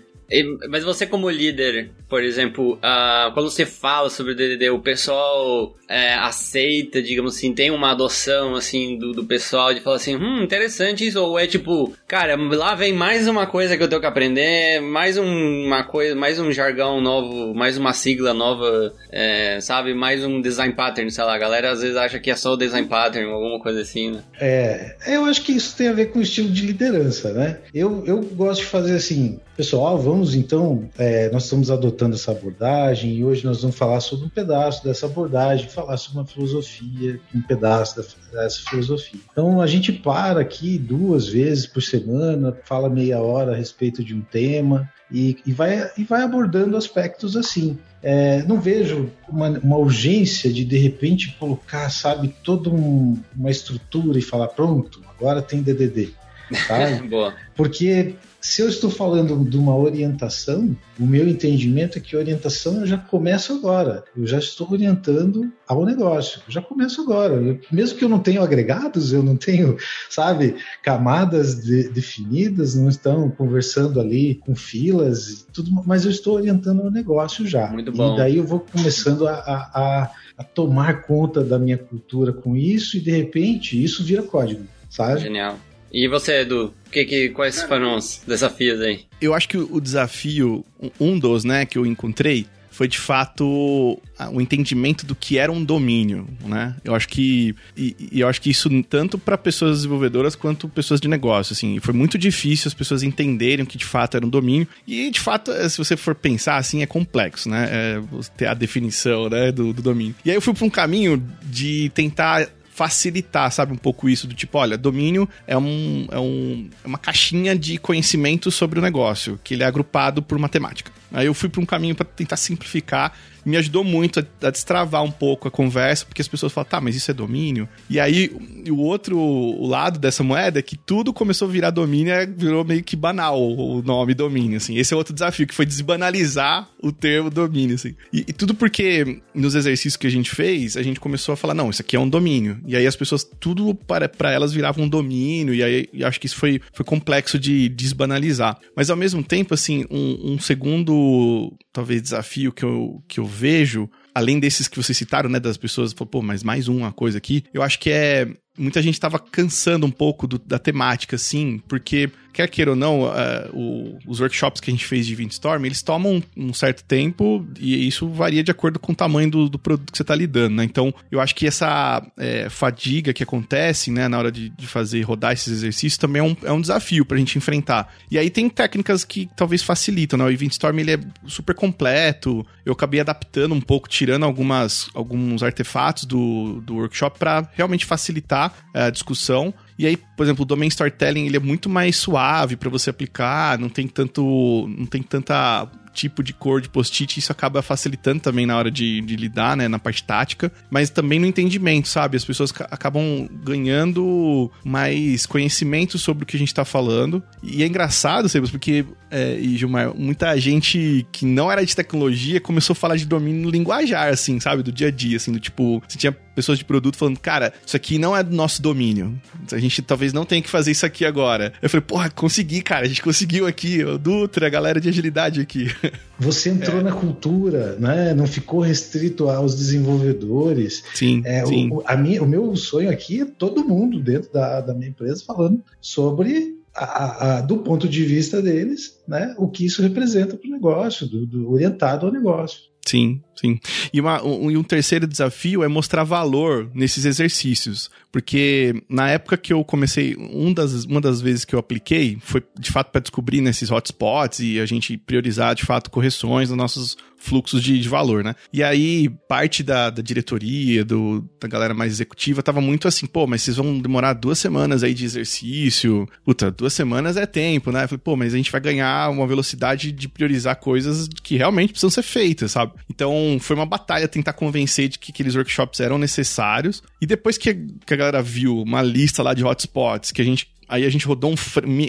[0.69, 5.75] Mas você como líder, por exemplo, uh, quando você fala sobre o DDD, o pessoal
[5.87, 10.43] é, aceita, digamos assim, tem uma adoção assim do, do pessoal de falar assim, hum,
[10.43, 14.07] interessante isso, ou é tipo, cara, lá vem mais uma coisa que eu tenho que
[14.07, 19.93] aprender, mais um, uma coisa, mais um jargão novo, mais uma sigla nova, é, sabe,
[19.93, 22.57] mais um design pattern, sei lá, a galera às vezes acha que é só o
[22.57, 24.23] design pattern, alguma coisa assim, né?
[24.39, 27.59] É, eu acho que isso tem a ver com o estilo de liderança, né?
[27.73, 33.15] Eu, eu gosto de fazer assim, pessoal, vamos então, é, nós estamos adotando essa abordagem
[33.15, 37.41] e hoje nós vamos falar sobre um pedaço dessa abordagem, falar sobre uma filosofia, um
[37.41, 39.21] pedaço dessa filosofia.
[39.31, 44.13] Então a gente para aqui duas vezes por semana, fala meia hora a respeito de
[44.13, 47.77] um tema e, e vai, e vai abordando aspectos assim.
[48.03, 54.19] É, não vejo uma, uma, urgência de de repente colocar, sabe, toda um, uma estrutura
[54.19, 56.09] e falar pronto, agora tem DDD.
[57.09, 57.33] Boa.
[57.55, 62.85] Porque se eu estou falando de uma orientação, o meu entendimento é que orientação eu
[62.85, 64.03] já começo agora.
[64.15, 66.39] Eu já estou orientando ao negócio.
[66.47, 67.33] Eu já começo agora.
[67.33, 69.75] Eu, mesmo que eu não tenha agregados, eu não tenho,
[70.11, 76.35] sabe, camadas de, definidas, não estão conversando ali com filas e tudo, mas eu estou
[76.35, 77.71] orientando ao negócio já.
[77.71, 78.13] Muito bom.
[78.13, 82.95] E daí eu vou começando a, a, a tomar conta da minha cultura com isso
[82.95, 85.21] e de repente isso vira código, sabe?
[85.21, 85.57] Genial.
[85.95, 86.73] E você, Edu?
[86.91, 89.05] Que, que, quais foram os desafios aí?
[89.21, 90.65] Eu acho que o desafio,
[90.99, 93.97] um dos, né, que eu encontrei, foi de fato
[94.33, 96.75] o entendimento do que era um domínio, né?
[96.83, 100.99] Eu acho que e, e eu acho que isso tanto para pessoas desenvolvedoras quanto pessoas
[100.99, 104.29] de negócio, assim, foi muito difícil as pessoas entenderem o que de fato era um
[104.29, 107.69] domínio e de fato, eh, se você for pensar assim, é complexo, né?
[107.71, 108.01] É,
[108.35, 110.15] ter a definição, né, do, do domínio.
[110.25, 114.35] E aí eu fui para um caminho de tentar facilitar, sabe, um pouco isso do
[114.35, 119.39] tipo, olha, domínio é, um, é, um, é uma caixinha de conhecimento sobre o negócio,
[119.41, 120.91] que ele é agrupado por matemática.
[121.13, 123.13] Aí eu fui para um caminho para tentar simplificar
[123.45, 126.81] me ajudou muito a, a, destravar um pouco a conversa, porque as pessoas falam, tá,
[126.81, 127.69] mas isso é domínio?
[127.89, 128.31] E aí,
[128.69, 132.95] o outro lado dessa moeda é que tudo começou a virar domínio, virou meio que
[132.95, 134.77] banal o nome domínio, assim.
[134.77, 137.95] Esse é outro desafio, que foi desbanalizar o termo domínio, assim.
[138.11, 141.53] E, e tudo porque nos exercícios que a gente fez, a gente começou a falar,
[141.53, 142.59] não, isso aqui é um domínio.
[142.65, 146.19] E aí as pessoas, tudo para, para elas virava um domínio, e aí e acho
[146.19, 148.57] que isso foi, foi complexo de desbanalizar.
[148.75, 153.89] Mas ao mesmo tempo, assim, um, um segundo, talvez, desafio que eu, que eu vejo
[154.13, 157.61] além desses que vocês citaram, né, das pessoas, pô, mas mais uma coisa aqui, eu
[157.61, 162.49] acho que é muita gente estava cansando um pouco do, da temática, assim, porque quer
[162.49, 163.13] queira ou não, uh,
[163.53, 167.47] o, os workshops que a gente fez de Windstorm, eles tomam um, um, certo tempo
[167.57, 170.55] e isso varia de acordo com o tamanho do, do produto que você está lidando,
[170.55, 170.65] né?
[170.65, 175.01] Então, eu acho que essa é, fadiga que acontece, né, na hora de, de, fazer
[175.03, 177.93] rodar esses exercícios também é um, é um desafio para a gente enfrentar.
[178.11, 180.25] E aí tem técnicas que talvez facilitam, né?
[180.25, 186.03] O Windstorm, ele é super completo, eu acabei adaptando um pouco, tirando algumas, alguns artefatos
[186.03, 189.53] do, do workshop para realmente facilitar é, a discussão.
[189.77, 193.59] E aí, por exemplo, o Domain Storytelling ele é muito mais suave para você aplicar,
[193.59, 198.45] não tem tanto, não tem tanta tipo de cor de post-it, isso acaba facilitando também
[198.45, 202.17] na hora de, de, lidar, né, na parte tática, mas também no entendimento, sabe?
[202.17, 207.23] As pessoas acabam ganhando mais conhecimento sobre o que a gente tá falando.
[207.41, 212.41] E é engraçado, Sebas, porque, é, e Gilmar, muita gente que não era de tecnologia
[212.41, 214.61] começou a falar de domínio linguajar, assim, sabe?
[214.61, 217.75] Do dia a dia, assim, do tipo, você tinha pessoas de produto falando, cara, isso
[217.75, 219.19] aqui não é do nosso domínio.
[219.51, 221.53] A gente talvez não tenha que fazer isso aqui agora.
[221.61, 225.39] Eu falei, porra, consegui, cara, a gente conseguiu aqui, o Dutra, a galera de agilidade
[225.39, 225.67] aqui.
[226.19, 226.83] Você entrou é.
[226.83, 228.13] na cultura, né?
[228.13, 230.83] Não ficou restrito aos desenvolvedores.
[230.93, 231.69] Sim, é, sim.
[231.71, 235.23] O, a minha, o meu sonho aqui é todo mundo dentro da, da minha empresa
[235.25, 240.47] falando sobre a, a, do ponto de vista deles, né, o que isso representa para
[240.47, 242.63] o negócio, do, do, orientado ao negócio.
[242.85, 243.59] Sim, sim.
[243.91, 247.89] E, uma, um, um terceiro desafio é mostrar valor nesses exercícios.
[248.15, 252.41] Porque na época que eu comecei, um das, uma das vezes que eu apliquei foi
[252.57, 256.97] de fato para descobrir nesses hotspots e a gente priorizar de fato correções nos nossos
[257.25, 258.35] fluxos de, de valor, né?
[258.53, 263.25] E aí, parte da, da diretoria, do, da galera mais executiva, tava muito assim, pô,
[263.25, 266.07] mas vocês vão demorar duas semanas aí de exercício.
[266.23, 267.83] Puta, duas semanas é tempo, né?
[267.83, 271.71] Eu falei, pô, mas a gente vai ganhar uma velocidade de priorizar coisas que realmente
[271.71, 272.73] precisam ser feitas, sabe?
[272.89, 276.83] Então, foi uma batalha tentar convencer de que aqueles workshops eram necessários.
[277.01, 280.53] E depois que, que a galera viu uma lista lá de hotspots, que a gente
[280.67, 281.35] Aí a gente rodou um.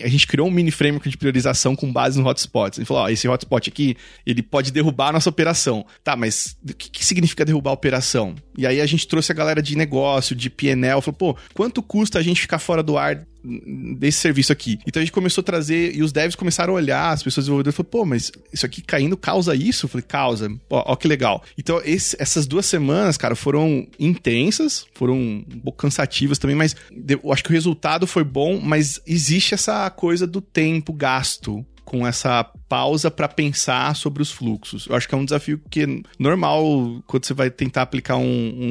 [0.04, 2.72] A gente criou um mini framework de priorização com base no hotspot.
[2.72, 5.84] A gente falou: ó, esse hotspot aqui, ele pode derrubar a nossa operação.
[6.04, 8.34] Tá, mas o que, que significa derrubar a operação?
[8.56, 12.18] E aí a gente trouxe a galera de negócio, de PNL, falou: pô, quanto custa
[12.18, 13.26] a gente ficar fora do ar
[13.96, 14.78] desse serviço aqui.
[14.86, 17.74] Então a gente começou a trazer, e os devs começaram a olhar, as pessoas desenvolvedoras
[17.74, 19.86] falaram, pô, mas isso aqui caindo causa isso?
[19.86, 20.50] Eu falei, causa.
[20.70, 21.42] Ó, ó que legal.
[21.56, 26.74] Então esse, essas duas semanas, cara, foram intensas, foram um pouco cansativas também, mas
[27.08, 32.04] eu acho que o resultado foi bom, mas existe essa coisa do tempo gasto com
[32.04, 34.86] essa pausa para pensar sobre os fluxos.
[34.88, 35.86] Eu acho que é um desafio que é
[36.18, 38.24] normal quando você vai tentar aplicar um,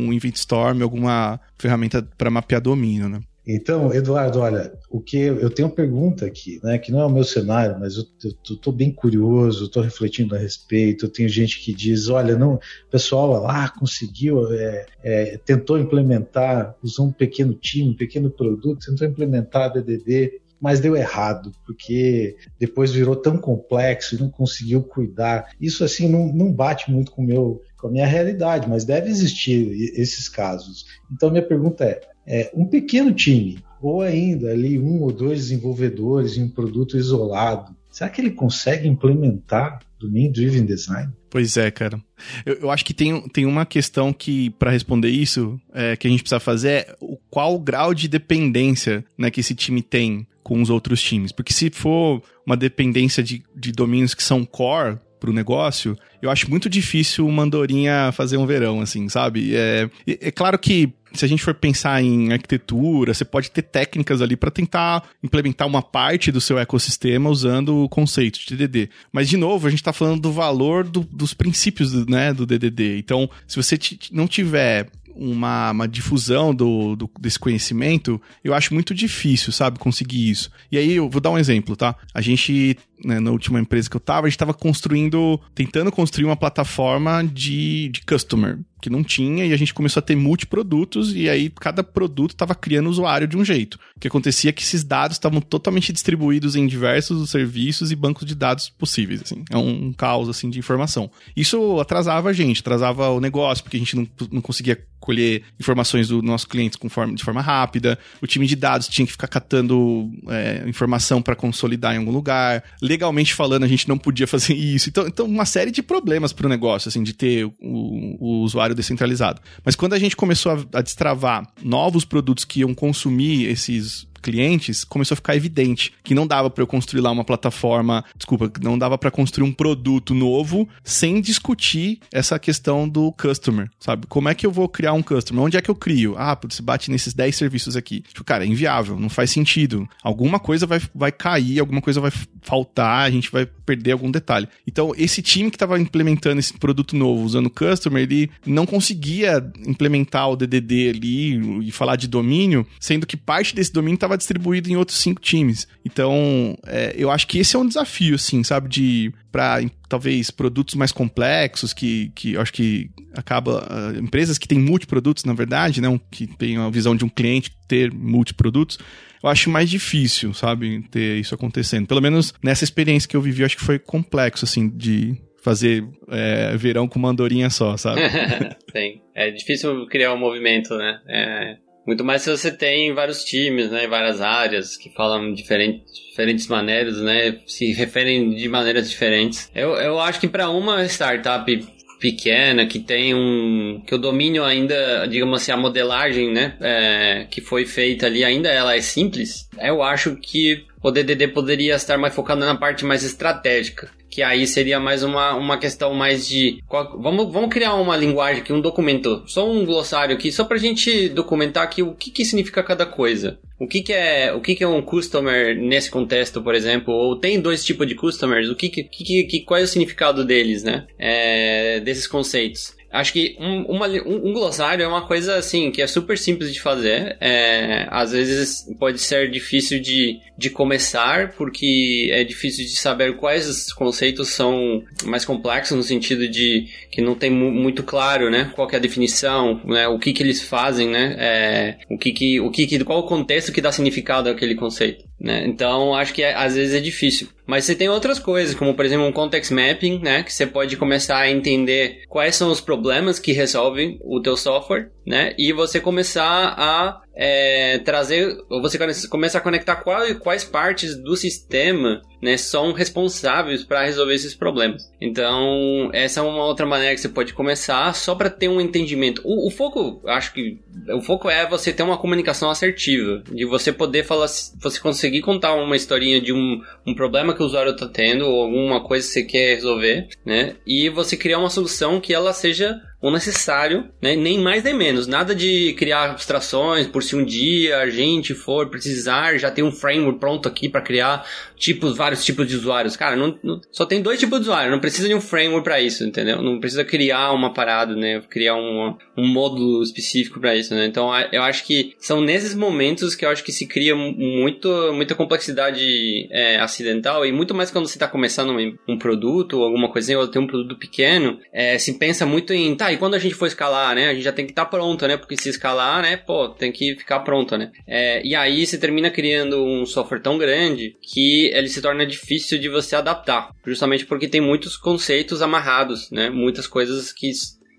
[0.08, 3.22] um InventStorm, alguma ferramenta para mapear domínio, né?
[3.48, 7.10] Então, Eduardo, olha, o que eu tenho uma pergunta aqui, né, que não é o
[7.10, 8.04] meu cenário, mas eu
[8.50, 11.06] estou bem curioso, estou refletindo a respeito.
[11.06, 17.08] Eu tenho gente que diz, olha, não, pessoal lá conseguiu, é, é, tentou implementar, usou
[17.08, 22.92] um pequeno time, um pequeno produto, tentou implementar a DDD, mas deu errado, porque depois
[22.92, 25.52] virou tão complexo e não conseguiu cuidar.
[25.62, 29.70] Isso assim não, não bate muito com, meu, com a minha realidade, mas deve existir
[30.00, 30.86] esses casos.
[31.12, 36.38] Então minha pergunta é, é, um pequeno time, ou ainda ali um ou dois desenvolvedores
[36.38, 41.12] em um produto isolado, será que ele consegue implementar Domain Driven Design?
[41.30, 42.02] Pois é, cara.
[42.46, 46.10] Eu, eu, acho que tem, tem uma questão que, para responder isso, é, que a
[46.10, 50.26] gente precisa fazer é o, qual o grau de dependência né, que esse time tem
[50.42, 51.32] com os outros times.
[51.32, 56.50] Porque se for uma dependência de, de domínios que são core, pro negócio, eu acho
[56.50, 59.56] muito difícil uma andorinha fazer um verão, assim, sabe?
[59.56, 64.21] É, é claro que se a gente for pensar em arquitetura, você pode ter técnicas
[64.21, 68.89] ali para tentar implementar uma parte do seu ecossistema usando o conceito de DDD.
[69.12, 72.45] Mas, de novo, a gente está falando do valor do, dos princípios do, né, do
[72.45, 72.97] DDD.
[72.99, 73.78] Então, se você
[74.12, 80.30] não tiver uma, uma difusão do, do, desse conhecimento, eu acho muito difícil, sabe, conseguir
[80.30, 80.51] isso.
[80.71, 81.95] E aí eu vou dar um exemplo, tá?
[82.13, 86.25] A gente, né, na última empresa que eu tava, a gente tava construindo, tentando construir
[86.25, 91.16] uma plataforma de, de customer que não tinha, e a gente começou a ter multiprodutos,
[91.16, 93.80] e aí cada produto estava criando usuário de um jeito.
[93.96, 98.26] O que acontecia é que esses dados estavam totalmente distribuídos em diversos serviços e bancos
[98.26, 99.44] de dados possíveis, assim.
[99.50, 101.10] É um caos, assim, de informação.
[101.36, 106.08] Isso atrasava a gente, atrasava o negócio, porque a gente não, não conseguia colher informações
[106.08, 107.98] do nosso cliente com forma, de forma rápida.
[108.20, 112.64] O time de dados tinha que ficar catando é, informação para consolidar em algum lugar.
[112.82, 114.90] Legalmente falando, a gente não podia fazer isso.
[114.90, 118.64] Então, então uma série de problemas para o negócio, assim, de ter o, o, usuário
[118.74, 119.41] descentralizado.
[119.63, 124.84] Mas quando a gente começou a, a destravar novos produtos que iam consumir esses clientes,
[124.84, 128.76] começou a ficar evidente que não dava para eu construir lá uma plataforma, desculpa, não
[128.76, 134.07] dava para construir um produto novo sem discutir essa questão do customer, sabe?
[134.07, 135.43] Como é que eu vou criar um customer?
[135.43, 136.16] Onde é que eu crio?
[136.18, 138.01] Ah, você bate nesses 10 serviços aqui.
[138.01, 139.88] Tipo, cara, é inviável, não faz sentido.
[140.01, 142.11] Alguma coisa vai, vai cair, alguma coisa vai
[142.46, 144.48] faltar, a gente vai perder algum detalhe.
[144.68, 150.30] Então, esse time que estava implementando esse produto novo usando customer, ele não conseguia implementar
[150.30, 154.76] o DDD ali e falar de domínio, sendo que parte desse domínio estava distribuído em
[154.76, 155.68] outros cinco times.
[155.84, 158.70] Então, é, eu acho que esse é um desafio, assim, sabe?
[158.70, 164.58] De para talvez produtos mais complexos que, que acho que acaba uh, empresas que têm
[164.58, 168.80] multiprodutos na verdade não que tem a visão de um cliente ter multiprodutos
[169.26, 173.41] eu acho mais difícil sabe ter isso acontecendo pelo menos nessa experiência que eu vivi
[173.41, 178.01] eu acho que foi complexo assim de fazer é, verão com uma andorinha só sabe
[178.71, 179.01] Sim.
[179.13, 183.88] é difícil criar um movimento né é, muito mais se você tem vários times, né,
[183.88, 189.51] várias áreas que falam diferente, diferentes maneiras, né, se referem de maneiras diferentes.
[189.53, 195.06] Eu, eu acho que para uma startup pequena que tem um que o domínio ainda
[195.08, 199.82] digamos assim a modelagem né é, que foi feita ali ainda ela é simples eu
[199.82, 204.80] acho que o DDD poderia estar mais focado na parte mais estratégica que aí seria
[204.80, 206.64] mais uma, uma questão mais de.
[206.70, 210.58] Qual, vamos, vamos criar uma linguagem aqui, um documento, só um glossário aqui, só pra
[210.58, 213.38] gente documentar aqui o que, que significa cada coisa.
[213.60, 216.94] O que, que é o que, que é um customer nesse contexto, por exemplo?
[216.94, 218.48] Ou tem dois tipos de customers?
[218.48, 220.88] O que, que, que qual é o significado deles, né?
[220.98, 222.74] É, desses conceitos.
[222.96, 226.54] Acho que um, uma, um, um, glossário é uma coisa assim que é super simples
[226.54, 227.18] de fazer.
[227.20, 233.74] É, às vezes pode ser difícil de, de começar, porque é difícil de saber quais
[233.74, 238.52] conceitos são mais complexos, no sentido de que não tem muito claro, né?
[238.56, 239.88] Qual é a definição, né?
[239.88, 241.16] O que, que eles fazem, né?
[241.20, 245.04] É, o que que, o que que, qual o contexto que dá significado àquele conceito.
[245.20, 245.46] Né?
[245.48, 247.28] Então, acho que é, às vezes é difícil.
[247.46, 250.24] Mas você tem outras coisas, como por exemplo um context mapping, né?
[250.24, 254.91] Que você pode começar a entender quais são os problemas que resolvem o teu software,
[255.06, 255.34] né?
[255.38, 258.78] E você começar a é, trazer, ou você
[259.08, 264.91] começa a conectar qual, quais partes do sistema né, são responsáveis para resolver esses problemas.
[265.00, 269.22] Então, essa é uma outra maneira que você pode começar só para ter um entendimento.
[269.24, 270.60] O, o, foco, acho que
[270.91, 275.54] o foco é você ter uma comunicação assertiva, de você poder falar, você conseguir contar
[275.54, 279.14] uma historinha de um, um problema que o usuário está tendo ou alguma coisa que
[279.14, 280.56] você quer resolver, né?
[280.66, 284.16] E você criar uma solução que ela seja o necessário, né?
[284.16, 285.06] nem mais nem menos.
[285.06, 289.72] Nada de criar abstrações por se um dia a gente for precisar, já tem um
[289.72, 291.24] framework pronto aqui para criar
[291.56, 292.97] tipos, vários tipos de usuários.
[292.97, 295.80] Cara, não, não, só tem dois tipos de usuário, não precisa de um framework para
[295.80, 296.41] isso, entendeu?
[296.41, 298.22] Não precisa criar uma parada, né?
[298.28, 300.88] Criar um, um módulo específico para isso, né?
[300.88, 305.14] Então, eu acho que são nesses momentos que eu acho que se cria muito, muita
[305.14, 308.56] complexidade é, acidental e muito mais quando você está começando
[308.88, 312.76] um, produto ou alguma coisinha, ou tem um produto pequeno, é, se pensa muito em,
[312.76, 314.08] tá, e quando a gente for escalar, né?
[314.08, 315.18] A gente já tem que estar tá pronto, né?
[315.18, 316.18] Porque se escalar, né?
[316.18, 317.72] Pô, tem que ficar pronto, né?
[317.88, 322.58] É, e aí você termina criando um software tão grande que ele se torna difícil
[322.58, 323.52] de você adaptar.
[323.66, 326.30] Justamente porque tem muitos conceitos amarrados, né?
[326.30, 327.30] Muitas coisas que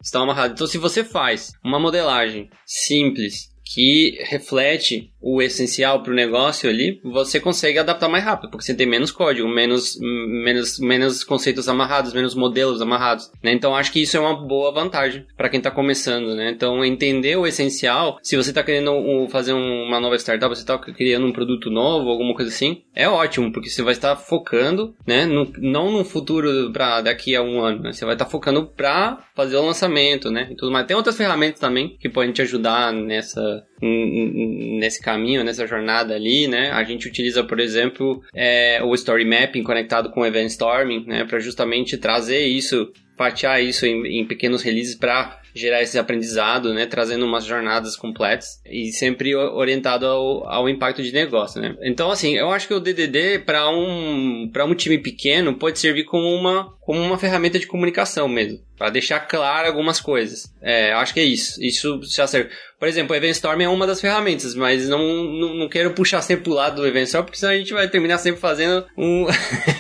[0.03, 0.53] estão amarradas.
[0.53, 7.01] Então, se você faz uma modelagem simples que reflete o essencial para o negócio ali,
[7.03, 12.13] você consegue adaptar mais rápido, porque você tem menos código, menos, menos, menos conceitos amarrados,
[12.13, 13.29] menos modelos amarrados.
[13.43, 13.53] Né?
[13.53, 16.37] Então acho que isso é uma boa vantagem para quem está começando.
[16.37, 16.51] Né?
[16.51, 21.27] Então entender o essencial, se você está querendo fazer uma nova startup, você está criando
[21.27, 25.51] um produto novo, alguma coisa assim, é ótimo, porque você vai estar focando, né, no,
[25.59, 27.93] não no futuro para daqui a um ano, né?
[27.93, 30.87] você vai estar focando para fazer o lançamento, né, e tudo mais.
[30.87, 36.71] Tem outras ferramentas também que podem te ajudar nessa nesse caminho, nessa jornada ali, né?
[36.71, 41.25] A gente utiliza, por exemplo, é, o Story Mapping conectado com o Event Storming, né?
[41.25, 46.87] Para justamente trazer isso fatiar isso em, em pequenos releases para gerar esse aprendizado, né?
[46.87, 51.75] Trazendo umas jornadas completas e sempre orientado ao, ao impacto de negócio, né?
[51.83, 56.05] Então, assim, eu acho que o DDD para um para um time pequeno pode servir
[56.05, 60.55] como uma como uma ferramenta de comunicação mesmo, para deixar claro algumas coisas.
[60.63, 61.63] É, eu acho que é isso.
[61.65, 62.51] Isso já serve.
[62.79, 66.21] Por exemplo, o Event Storm é uma das ferramentas, mas não, não, não quero puxar
[66.21, 69.27] sempre pro lado do Event Storm, porque senão a gente vai terminar sempre fazendo um,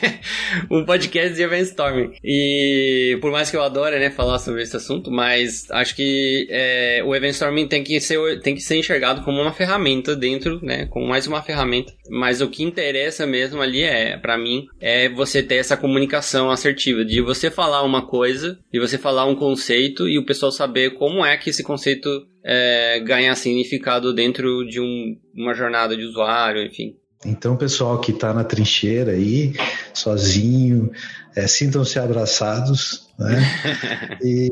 [0.70, 2.12] um podcast de Event Storm.
[2.24, 7.02] E por mais que eu adore né, falar sobre esse assunto, mas acho que é,
[7.04, 10.86] o Event Storming tem que, ser, tem que ser enxergado como uma ferramenta dentro, né?
[10.86, 11.92] Como mais uma ferramenta.
[12.08, 17.04] Mas o que interessa mesmo ali é, para mim, é você ter essa comunicação assertiva,
[17.04, 21.24] de você falar uma coisa, e você falar um conceito, e o pessoal saber como
[21.24, 26.96] é que esse conceito é, ganhar significado dentro de um, uma jornada de usuário, enfim.
[27.24, 29.52] Então, pessoal que está na trincheira aí,
[29.92, 30.92] sozinho,
[31.34, 33.40] é, sintam-se abraçados, né?
[34.22, 34.48] E,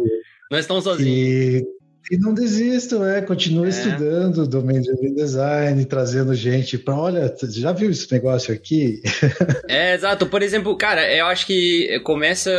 [0.51, 1.09] Nós estamos sozinhos.
[1.09, 1.65] E
[2.11, 3.71] e não desistam, é, continue é.
[3.71, 9.01] estudando domain driven design, trazendo gente para, olha, já viu esse negócio aqui?
[9.69, 10.27] é, exato.
[10.27, 12.51] Por exemplo, cara, eu acho que começa,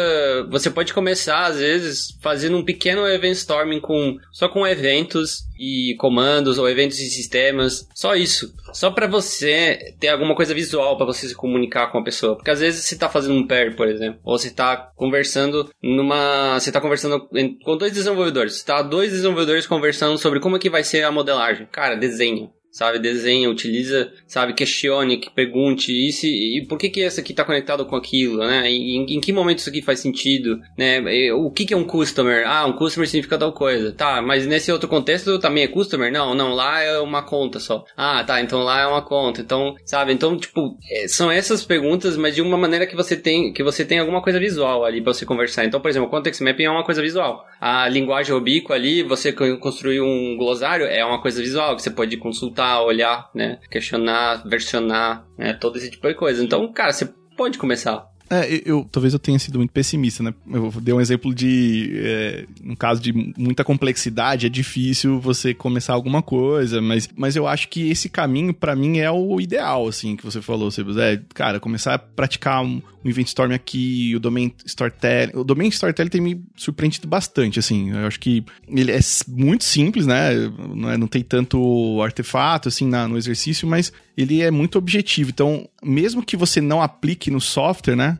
[0.50, 5.96] você pode começar às vezes fazendo um pequeno event storming com só com eventos e
[5.98, 8.54] comandos ou eventos e sistemas, só isso.
[8.74, 12.52] Só para você ter alguma coisa visual para você se comunicar com a pessoa, porque
[12.52, 16.72] às vezes você tá fazendo um pair, por exemplo, ou você tá conversando numa, você
[16.72, 17.28] tá conversando
[17.64, 19.35] com dois desenvolvedores, tá dois desenvolvedores
[19.68, 21.68] conversando sobre como é que vai ser a modelagem.
[21.72, 23.00] Cara, desenho sabe?
[23.00, 24.54] Desenha, utiliza, sabe?
[24.54, 28.70] Questione, que pergunte e, e por que que essa aqui está conectado com aquilo, né?
[28.70, 30.98] E, em, em, que momento isso aqui faz sentido, né?
[30.98, 32.46] E, o que que é um customer?
[32.46, 33.94] Ah, um customer significa tal coisa.
[33.94, 36.12] Tá, mas nesse outro contexto também é customer?
[36.12, 37.86] Não, não, lá é uma conta só.
[37.96, 39.40] Ah, tá, então lá é uma conta.
[39.40, 40.12] Então, sabe?
[40.12, 43.86] Então, tipo, é, são essas perguntas, mas de uma maneira que você tem, que você
[43.86, 45.64] tem alguma coisa visual ali para você conversar.
[45.64, 47.46] Então, por exemplo, o context mapping é uma coisa visual.
[47.62, 52.18] A linguagem Obico ali, você construir um glossário é uma coisa visual que você pode
[52.18, 53.60] consultar olhar, né?
[53.70, 55.54] Questionar, versionar, né?
[55.54, 56.44] Todo esse tipo de coisa.
[56.44, 57.06] Então, cara, você
[57.38, 58.08] pode começar.
[58.30, 60.34] É, eu talvez eu tenha sido muito pessimista, né?
[60.52, 65.94] Eu dei um exemplo de, é, um caso de muita complexidade, é difícil você começar
[65.94, 70.16] alguma coisa, mas, mas eu acho que esse caminho para mim é o ideal, assim,
[70.16, 70.98] que você falou, Sebus.
[70.98, 75.32] É, cara, começar a praticar um, um Event Storm aqui, o Domain Storytelling.
[75.36, 77.92] O Domain Storytelling tem me surpreendido bastante, assim.
[77.92, 80.32] Eu acho que ele é muito simples, né?
[80.74, 85.30] Não, é, não tem tanto artefato, assim, na, no exercício, mas ele é muito objetivo.
[85.30, 88.18] Então, mesmo que você não aplique no software, né?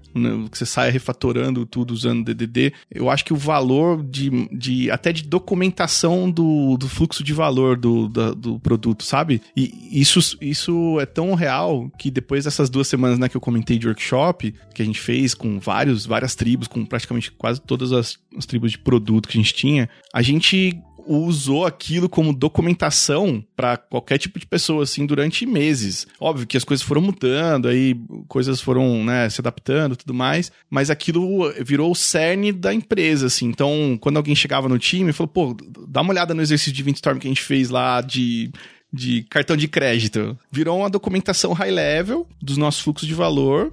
[0.52, 5.12] Que você saia refatorando tudo usando DDD, eu acho que o valor de, de até
[5.12, 9.42] de documentação do, do fluxo de valor do, do, do produto, sabe?
[9.56, 13.78] E isso, isso é tão real que depois dessas duas semanas né, que eu comentei
[13.78, 18.18] de workshop, que a gente fez com vários, várias tribos, com praticamente quase todas as,
[18.38, 23.78] as tribos de produto que a gente tinha, a gente usou aquilo como documentação para
[23.78, 26.08] qualquer tipo de pessoa, assim, durante meses.
[26.20, 27.96] Óbvio que as coisas foram mudando, aí
[28.28, 33.48] coisas foram, né, se adaptando tudo mais, mas aquilo virou o cerne da empresa, assim.
[33.48, 37.18] Então, quando alguém chegava no time, falou, pô, dá uma olhada no exercício de Windstorm
[37.18, 38.52] que a gente fez lá de
[38.96, 40.38] de cartão de crédito.
[40.52, 43.72] Virou uma documentação high level dos nossos fluxos de valor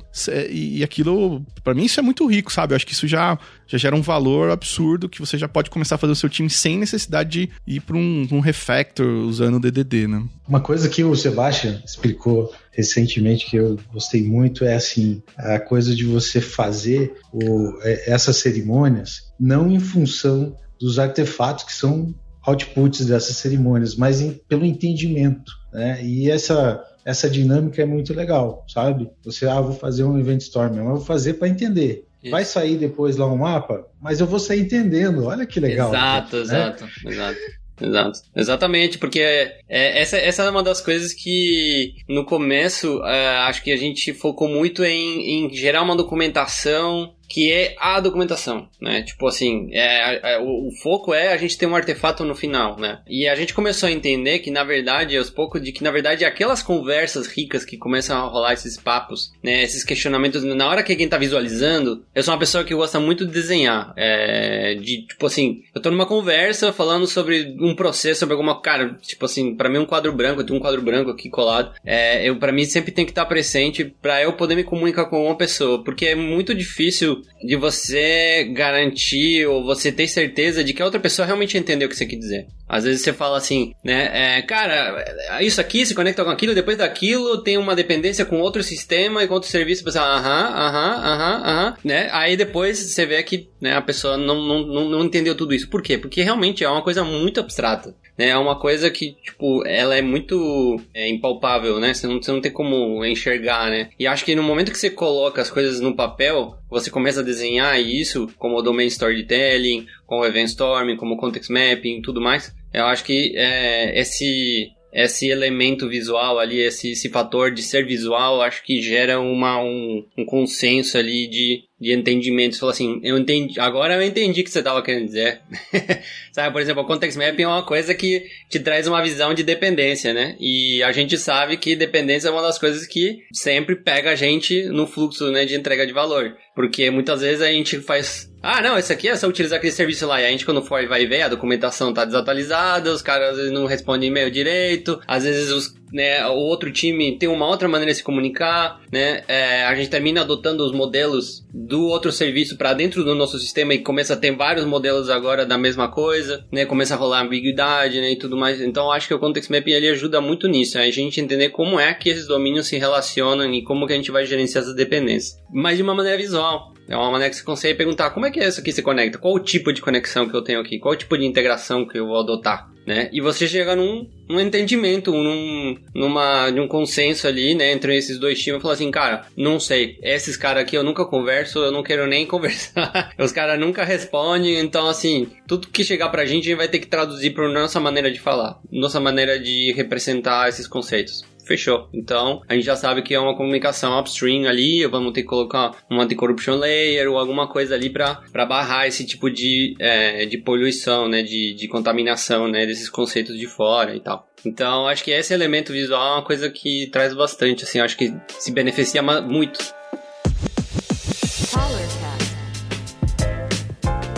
[0.51, 2.73] e aquilo, para mim, isso é muito rico, sabe?
[2.73, 5.95] Eu acho que isso já, já gera um valor absurdo que você já pode começar
[5.95, 9.61] a fazer o seu time sem necessidade de ir para um, um refactor usando o
[9.61, 10.25] DDD, né?
[10.49, 15.95] Uma coisa que o Sebastian explicou recentemente que eu gostei muito é assim a coisa
[15.95, 22.13] de você fazer o, é, essas cerimônias não em função dos artefatos que são
[22.47, 25.53] outputs dessas cerimônias, mas em, pelo entendimento.
[25.73, 26.05] Né?
[26.05, 29.11] E essa, essa dinâmica é muito legal, sabe?
[29.25, 32.05] Você, ah, vou fazer um event storm, mas vou fazer para entender.
[32.23, 32.31] Isso.
[32.31, 35.27] Vai sair depois lá um mapa, mas eu vou sair entendendo.
[35.27, 35.89] Olha que legal.
[35.89, 36.43] Exato, né?
[36.43, 37.39] exato, exato.
[37.81, 38.21] Exato.
[38.37, 43.73] Exatamente, porque é, essa, essa é uma das coisas que no começo é, acho que
[43.73, 49.01] a gente focou muito em, em gerar uma documentação que é a documentação, né?
[49.01, 52.79] Tipo assim, é, é, o, o, foco é a gente ter um artefato no final,
[52.79, 53.01] né?
[53.09, 56.27] E a gente começou a entender que, na verdade, aos poucos, de que, na verdade,
[56.27, 59.63] aquelas conversas ricas que começam a rolar esses papos, né?
[59.63, 63.25] Esses questionamentos, na hora que alguém tá visualizando, eu sou uma pessoa que gosta muito
[63.25, 68.35] de desenhar, é, de, tipo assim, eu tô numa conversa falando sobre um processo, sobre
[68.35, 71.31] alguma, cara, tipo assim, para mim um quadro branco, eu tenho um quadro branco aqui
[71.31, 74.65] colado, é, eu, para mim sempre tem que estar tá presente para eu poder me
[74.65, 80.63] comunicar com uma pessoa, porque é muito difícil de você garantir ou você ter certeza
[80.63, 82.47] de que a outra pessoa realmente entendeu o que você quer dizer.
[82.69, 84.39] Às vezes você fala assim, né?
[84.39, 88.63] É, cara, isso aqui se conecta com aquilo, depois daquilo tem uma dependência com outro
[88.63, 89.85] sistema e com outro serviço.
[89.85, 92.09] Você, aham, aham, aham, aham, né?
[92.13, 95.69] Aí depois você vê que né, a pessoa não, não, não entendeu tudo isso.
[95.69, 95.99] Por quê?
[95.99, 97.95] Porque realmente é uma coisa muito abstrata.
[98.17, 98.29] Né?
[98.29, 101.95] É uma coisa que, tipo, ela é muito é, impalpável, né?
[101.95, 103.91] Você não, você não tem como enxergar, né?
[103.99, 107.25] E acho que no momento que você coloca as coisas no papel, você começa a
[107.25, 112.21] desenhar isso, como o Domain Storytelling, como o Event Storming, como o Context Mapping tudo
[112.21, 117.87] mais, eu acho que é, esse esse elemento visual ali, esse, esse fator de ser
[117.87, 122.55] visual, acho que gera uma, um, um consenso ali de, de entendimento.
[122.55, 125.41] Você falou assim, eu entendi, agora eu entendi o que você estava querendo dizer.
[126.31, 129.43] sabe, por exemplo, o context mapping é uma coisa que te traz uma visão de
[129.43, 130.37] dependência, né?
[130.39, 134.63] E a gente sabe que dependência é uma das coisas que sempre pega a gente
[134.69, 136.37] no fluxo, né, de entrega de valor.
[136.55, 140.05] Porque muitas vezes a gente faz ah, não, esse aqui é só utilizar aquele serviço
[140.05, 140.21] lá.
[140.21, 144.09] E a gente, quando for, vai ver, a documentação tá desatualizada, os caras não respondem
[144.09, 148.05] e-mail direito, às vezes os, né, o outro time tem uma outra maneira de se
[148.05, 149.23] comunicar, né?
[149.29, 153.75] É, a gente termina adotando os modelos do outro serviço para dentro do nosso sistema
[153.75, 156.65] e começa a ter vários modelos agora da mesma coisa, né?
[156.65, 158.61] Começa a rolar ambiguidade, né, e tudo mais.
[158.61, 161.93] Então, acho que o Context Mapping ele ajuda muito nisso, a gente entender como é
[161.93, 165.37] que esses domínios se relacionam e como que a gente vai gerenciar essas dependências.
[165.53, 166.72] Mas de uma maneira visual.
[166.89, 169.19] É uma maneira que você consegue perguntar como é que é isso aqui se conecta,
[169.19, 171.99] qual o tipo de conexão que eu tenho aqui, qual o tipo de integração que
[171.99, 173.09] eu vou adotar, né?
[173.13, 178.41] E você chega num, num entendimento, num, numa, num consenso ali, né, entre esses dois
[178.41, 181.83] times e fala assim, cara, não sei, esses caras aqui eu nunca converso, eu não
[181.83, 186.51] quero nem conversar, os caras nunca respondem, então assim, tudo que chegar pra gente a
[186.51, 190.67] gente vai ter que traduzir pra nossa maneira de falar, nossa maneira de representar esses
[190.67, 191.89] conceitos fechou.
[191.93, 195.77] Então, a gente já sabe que é uma comunicação upstream ali, vamos ter que colocar
[195.91, 201.09] um anti-corruption layer ou alguma coisa ali para barrar esse tipo de, é, de poluição,
[201.09, 204.29] né, de, de contaminação, né, desses conceitos de fora e tal.
[204.45, 208.13] Então, acho que esse elemento visual é uma coisa que traz bastante, assim, acho que
[208.39, 209.59] se beneficia muito.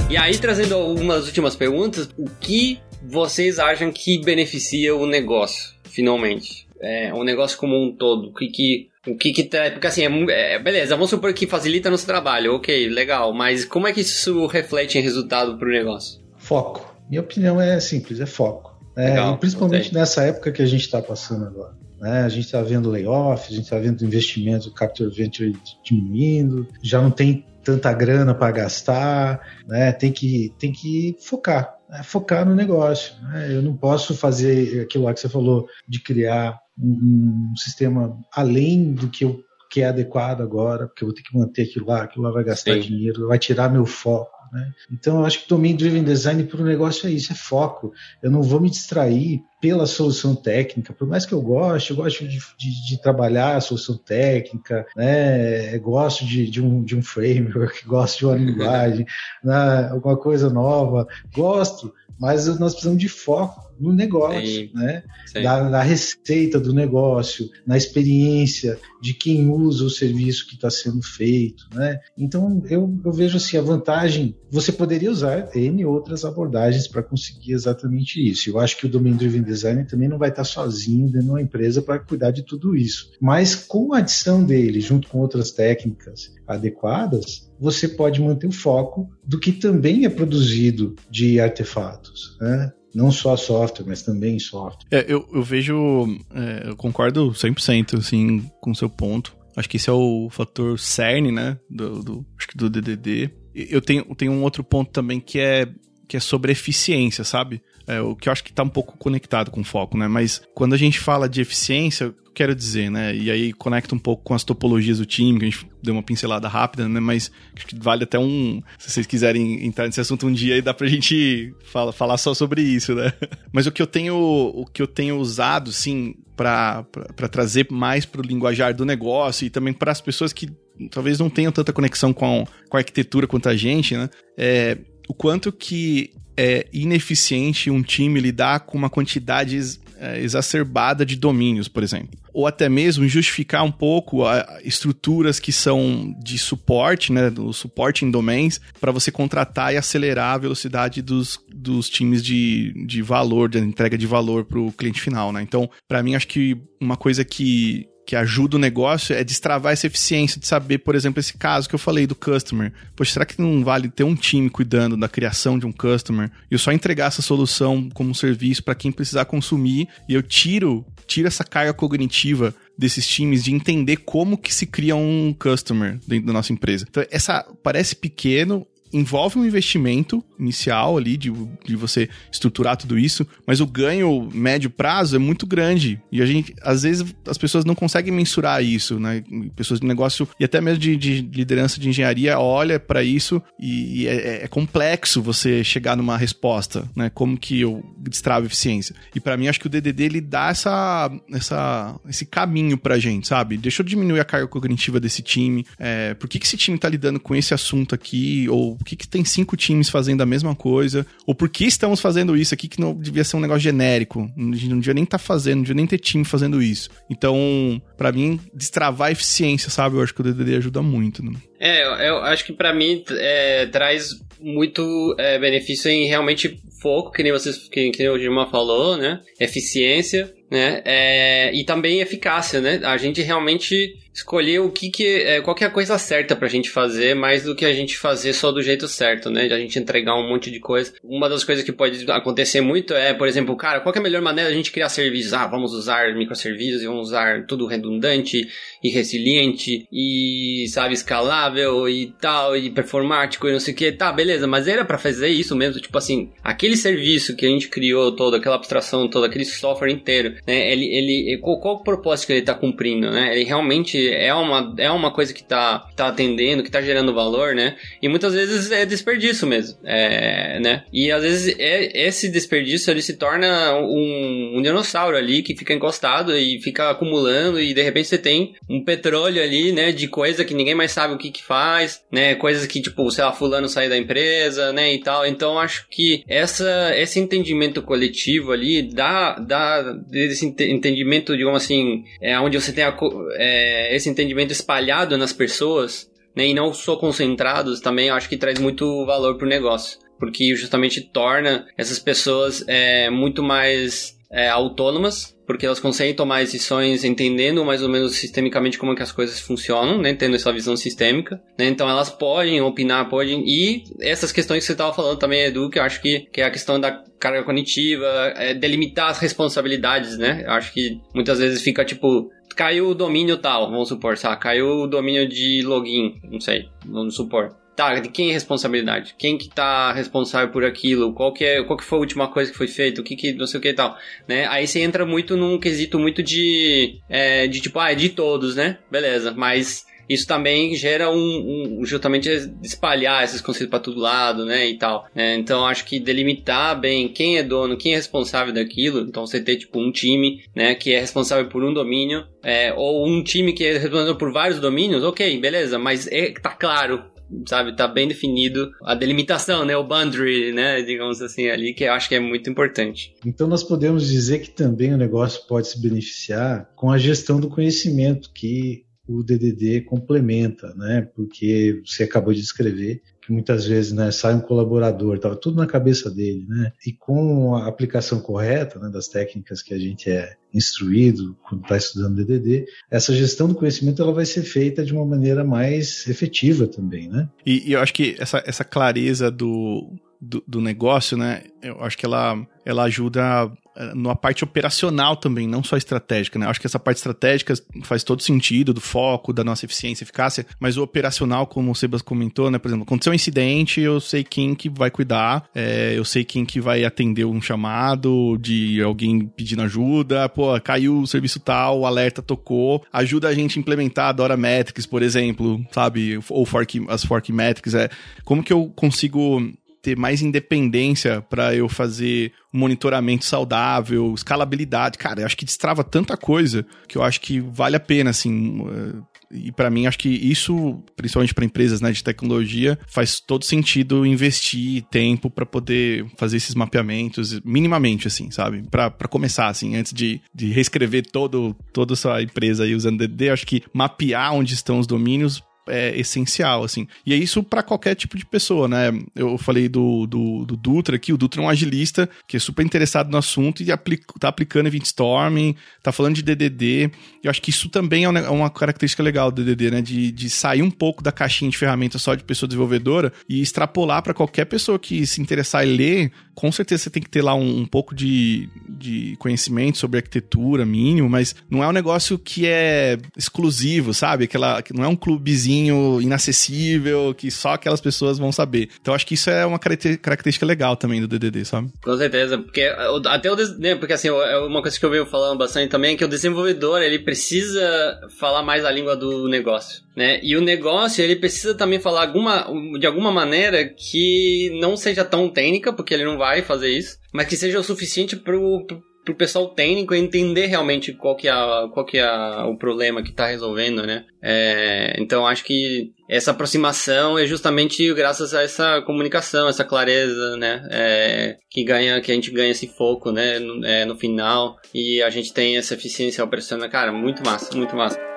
[0.09, 6.64] E aí, trazendo algumas últimas perguntas, o que vocês acham que beneficia o negócio, finalmente?
[6.81, 8.29] É, um negócio como um todo?
[8.29, 11.47] O que que, o que, que tá, porque assim, é, é, beleza, vamos supor que
[11.47, 15.73] facilita nosso trabalho, ok, legal, mas como é que isso reflete em resultado para o
[15.73, 16.21] negócio?
[16.37, 16.95] Foco.
[17.09, 18.75] Minha opinião é simples, é foco.
[18.97, 20.01] É, legal, principalmente gostei.
[20.01, 21.75] nessa época que a gente está passando agora.
[22.01, 22.23] Né?
[22.23, 27.11] A gente está vendo layoff, a gente está vendo investimento Capital Venture diminuindo, já não
[27.11, 29.91] tem tanta grana para gastar, né?
[29.91, 32.03] tem, que, tem que focar, né?
[32.03, 33.15] focar no negócio.
[33.23, 33.55] Né?
[33.55, 38.93] Eu não posso fazer aquilo lá que você falou, de criar um, um sistema além
[38.93, 39.43] do que eu
[39.75, 42.45] que é adequado agora, porque eu vou ter que manter aquilo lá, aquilo lá vai
[42.45, 42.81] gastar Sim.
[42.81, 44.31] dinheiro, vai tirar meu foco.
[44.53, 44.73] Né?
[44.93, 47.93] Então, eu acho que Domain Driven Design para o negócio é isso, é foco.
[48.23, 52.25] Eu não vou me distrair pela solução técnica, por mais que eu goste, eu gosto
[52.25, 55.77] de, de, de trabalhar a solução técnica, né?
[55.79, 59.05] gosto de, de, um, de um framework, gosto de uma linguagem,
[59.43, 59.89] né?
[59.91, 61.05] alguma coisa nova,
[61.35, 65.03] gosto, mas nós precisamos de foco no negócio, sim, né?
[65.27, 65.43] Sim.
[65.43, 71.03] Da, da, receita do negócio, na experiência de quem usa o serviço que está sendo
[71.03, 71.99] feito, né?
[72.17, 74.37] Então eu, eu vejo assim a vantagem.
[74.51, 78.49] Você poderia usar n outras abordagens para conseguir exatamente isso.
[78.49, 81.31] Eu acho que o Domain Driven Design também não vai estar tá sozinho dentro de
[81.31, 85.51] uma empresa para cuidar de tudo isso, mas com a adição dele junto com outras
[85.51, 92.37] técnicas adequadas, você pode manter o foco do que também é produzido de artefatos.
[92.41, 92.73] Né?
[92.95, 94.87] Não só software, mas também software.
[94.91, 99.37] É, eu, eu vejo, é, eu concordo 100% assim, com o seu ponto.
[99.57, 103.31] Acho que esse é o fator cerne, né, do, do, acho que do DDD.
[103.55, 105.69] Eu tenho, tenho um outro ponto também que é,
[106.09, 107.63] que é sobre eficiência, sabe?
[107.87, 110.09] É, o que eu acho que está um pouco conectado com o foco, né?
[110.09, 113.15] Mas quando a gente fala de eficiência, quero dizer, né?
[113.15, 116.03] E aí conecta um pouco com as topologias do time, que a gente deu uma
[116.03, 117.01] pincelada rápida, né?
[117.01, 118.63] Mas acho que vale até um.
[118.79, 122.35] Se vocês quiserem entrar nesse assunto um dia, aí dá pra gente fala, falar só
[122.35, 123.13] sobre isso, né?
[123.53, 126.85] Mas o que eu tenho, o que eu tenho usado, sim, para
[127.31, 130.51] trazer mais para o linguajar do negócio e também para as pessoas que
[130.91, 134.11] talvez não tenham tanta conexão com, com a arquitetura quanto a gente, né?
[134.37, 134.79] É,
[135.09, 139.59] o quanto que é ineficiente um time lidar com uma quantidade
[139.99, 142.19] é, exacerbada de domínios, por exemplo.
[142.33, 148.05] Ou até mesmo justificar um pouco a, estruturas que são de suporte, né, do suporte
[148.05, 153.49] em domains, para você contratar e acelerar a velocidade dos, dos times de, de valor,
[153.49, 155.33] de entrega de valor para o cliente final.
[155.33, 155.43] Né?
[155.43, 159.87] Então, para mim, acho que uma coisa que que ajuda o negócio é destravar essa
[159.87, 162.73] eficiência de saber, por exemplo, esse caso que eu falei do customer.
[162.95, 166.55] Poxa, será que não vale ter um time cuidando da criação de um customer e
[166.55, 170.85] eu só entregar essa solução como um serviço para quem precisar consumir e eu tiro,
[171.07, 176.27] tiro essa carga cognitiva desses times de entender como que se cria um customer dentro
[176.27, 176.87] da nossa empresa.
[176.89, 181.33] Então, essa parece pequeno, envolve um investimento inicial ali de,
[181.65, 186.01] de você estruturar tudo isso, mas o ganho médio prazo é muito grande.
[186.11, 189.23] E a gente, às vezes, as pessoas não conseguem mensurar isso, né?
[189.55, 194.03] Pessoas de negócio e até mesmo de, de liderança de engenharia olha para isso e,
[194.03, 197.11] e é, é, complexo você chegar numa resposta, né?
[197.11, 198.95] Como que eu destravo eficiência.
[199.15, 203.29] E para mim, acho que o DDD ele dá essa, essa, esse caminho pra gente,
[203.29, 203.57] sabe?
[203.57, 205.65] Deixa eu diminuir a carga cognitiva desse time.
[205.79, 208.49] É, por que, que esse time tá lidando com esse assunto aqui?
[208.49, 211.07] Ou por que, que tem cinco times fazendo a mesma coisa?
[211.27, 214.31] Ou por que estamos fazendo isso aqui que não devia ser um negócio genérico?
[214.37, 216.91] A gente não devia nem estar tá fazendo, não devia nem ter time fazendo isso.
[217.09, 219.97] Então, para mim, destravar a eficiência, sabe?
[219.97, 221.25] Eu acho que o DDD ajuda muito.
[221.25, 221.33] Né?
[221.61, 224.11] É, eu acho que para mim é, traz
[224.41, 229.21] muito é, benefício em realmente foco, que nem vocês, que, que o Gilma falou, né?
[229.41, 230.83] Eficiência, né?
[230.85, 232.81] É, e também eficácia, né?
[232.85, 236.47] A gente realmente escolher o que que é, qual que é a coisa certa pra
[236.47, 239.49] gente fazer, mais do que a gente fazer só do jeito certo, né?
[239.49, 240.93] De a gente entregar um monte de coisa.
[241.03, 244.23] Uma das coisas que pode acontecer muito é, por exemplo, cara, qual é a melhor
[244.23, 245.33] maneira de a gente criar serviços?
[245.33, 248.49] Ah, vamos usar microserviços e vamos usar tudo redundante
[248.83, 253.91] e resiliente e, sabe, escalável e tal, e performático e não sei o que.
[253.91, 257.69] Tá, beleza, mas era para fazer isso mesmo, tipo assim, aquele serviço que a gente
[257.69, 260.71] criou todo, aquela abstração toda, aquele software inteiro, né?
[260.73, 263.35] Ele, ele, qual, qual o propósito que ele tá cumprindo, né?
[263.35, 267.55] Ele realmente é uma, é uma coisa que tá, tá atendendo, que tá gerando valor,
[267.55, 267.77] né?
[268.03, 270.85] E muitas vezes é desperdício mesmo, é, né?
[270.93, 275.73] E às vezes é, esse desperdício ele se torna um, um dinossauro ali que fica
[275.73, 279.93] encostado e fica acumulando e de repente você tem um petróleo ali, né?
[279.93, 282.35] De coisa que ninguém mais sabe o que que faz, né?
[282.35, 284.95] Coisas que, tipo, sei lá, fulano sair da empresa, né?
[284.95, 285.27] E tal.
[285.27, 292.39] Então acho que essa, esse entendimento coletivo ali dá, dá desse entendimento, digamos assim, é,
[292.39, 292.97] onde você tem a,
[293.37, 298.59] é, esse entendimento espalhado nas pessoas, né, e não só concentrados, também acho que traz
[298.59, 299.99] muito valor para o negócio.
[300.19, 307.05] Porque justamente torna essas pessoas é, muito mais é, autônomas, porque elas conseguem tomar decisões
[307.05, 310.77] entendendo mais ou menos sistemicamente como é que as coisas funcionam, né, tendo essa visão
[310.77, 315.45] sistêmica, né, então elas podem opinar, podem, e essas questões que você estava falando também,
[315.45, 319.19] Edu, que eu acho que, que é a questão da carga cognitiva, é, delimitar as
[319.19, 324.17] responsabilidades, né, eu acho que muitas vezes fica tipo, caiu o domínio tal, vamos supor,
[324.17, 324.41] sabe?
[324.41, 327.57] Caiu o domínio de login, não sei, vamos supor.
[327.77, 329.15] Tá, de quem é responsabilidade?
[329.19, 331.13] Quem que tá responsável por aquilo?
[331.13, 333.01] Qual que, é, qual que foi a última coisa que foi feita?
[333.01, 333.97] O que que, não sei o que e tal,
[334.29, 334.47] né?
[334.47, 338.55] Aí você entra muito num quesito muito de, é, de tipo, ah, é de todos,
[338.55, 338.79] né?
[338.91, 342.29] Beleza, mas isso também gera um, um justamente
[342.63, 345.07] espalhar esses conceitos para todo lado, né, e tal.
[345.15, 349.01] É, então acho que delimitar bem quem é dono, quem é responsável daquilo.
[349.01, 353.07] Então você ter tipo um time, né, que é responsável por um domínio, é, ou
[353.09, 357.14] um time que é responsável por vários domínios, ok, beleza, mas é, tá claro
[357.47, 361.93] sabe, tá bem definido a delimitação, né, o boundary, né, digamos assim ali, que eu
[361.93, 363.15] acho que é muito importante.
[363.25, 367.49] Então nós podemos dizer que também o negócio pode se beneficiar com a gestão do
[367.49, 371.09] conhecimento que o DDD complementa, né?
[371.15, 375.67] Porque você acabou de descrever que muitas vezes né, sai um colaborador, estava tudo na
[375.67, 376.73] cabeça dele, né?
[376.87, 381.77] E com a aplicação correta né, das técnicas que a gente é instruído quando está
[381.77, 386.67] estudando DDD, essa gestão do conhecimento ela vai ser feita de uma maneira mais efetiva
[386.67, 387.29] também, né?
[387.47, 389.91] E, e eu acho que essa, essa clareza do,
[390.25, 391.45] do, do negócio, né?
[391.63, 393.51] Eu acho que ela, ela ajuda
[393.95, 396.47] na parte operacional também, não só estratégica, né?
[396.47, 400.77] Acho que essa parte estratégica faz todo sentido, do foco, da nossa eficiência eficácia, mas
[400.77, 402.59] o operacional, como o Sebas comentou, né?
[402.59, 406.45] Por exemplo, aconteceu um incidente, eu sei quem que vai cuidar, é, eu sei quem
[406.45, 411.87] que vai atender um chamado de alguém pedindo ajuda, pô, caiu o serviço tal, o
[411.87, 416.21] alerta tocou, ajuda a gente a implementar a Dora Metrics, por exemplo, sabe?
[416.29, 417.91] Ou fork, as Fork Metrics, é,
[418.25, 419.43] como que eu consigo
[419.85, 424.97] ter mais independência para eu fazer monitoramento saudável, escalabilidade.
[424.97, 428.65] Cara, eu acho que destrava tanta coisa que eu acho que vale a pena, assim.
[428.67, 433.45] Eh, e para mim, acho que isso, principalmente para empresas né, de tecnologia, faz todo
[433.45, 438.63] sentido investir tempo para poder fazer esses mapeamentos, minimamente, assim, sabe?
[438.71, 443.29] Para começar, assim, antes de, de reescrever todo, toda a sua empresa aí usando DD,
[443.29, 446.87] acho que mapear onde estão os domínios é essencial, assim.
[447.07, 448.93] E é isso para qualquer tipo de pessoa, né?
[449.15, 452.65] Eu falei do, do, do, Dutra aqui, o Dutra é um agilista que é super
[452.65, 456.91] interessado no assunto e aplica, tá aplicando Event Storming, tá falando de DDD.
[457.23, 459.83] Eu acho que isso também é uma característica legal do DDD, né?
[459.83, 464.03] De, de sair um pouco da caixinha de ferramentas só de pessoa desenvolvedora e extrapolar
[464.03, 466.13] para qualquer pessoa que se interessar e ler.
[466.35, 470.67] Com certeza você tem que ter lá um, um pouco de, de conhecimento sobre arquitetura
[470.67, 474.25] mínimo, mas não é um negócio que é exclusivo, sabe?
[474.25, 475.54] Aquela, não é um clubezinho
[476.01, 478.69] inacessível que só aquelas pessoas vão saber.
[478.81, 481.71] Então acho que isso é uma característica legal também do DDD, sabe?
[481.83, 482.63] Com certeza, porque
[483.07, 485.97] até o né, porque assim, é uma coisa que eu venho falando bastante também é
[485.97, 490.21] que o desenvolvedor, ele precisa falar mais a língua do negócio, né?
[490.23, 492.47] E o negócio, ele precisa também falar alguma,
[492.79, 497.27] de alguma maneira que não seja tão técnica, porque ele não vai fazer isso, mas
[497.27, 501.33] que seja o suficiente pro, pro pro pessoal técnico entender realmente qual que é,
[501.73, 502.09] qual que é
[502.45, 504.05] o problema que está resolvendo, né?
[504.23, 510.67] É, então acho que essa aproximação é justamente graças a essa comunicação, essa clareza, né?
[510.71, 513.39] É, que ganha, que a gente ganha esse foco, né?
[513.39, 517.77] No, é, no final e a gente tem essa eficiência operacional, cara, muito massa, muito
[517.77, 518.14] massa.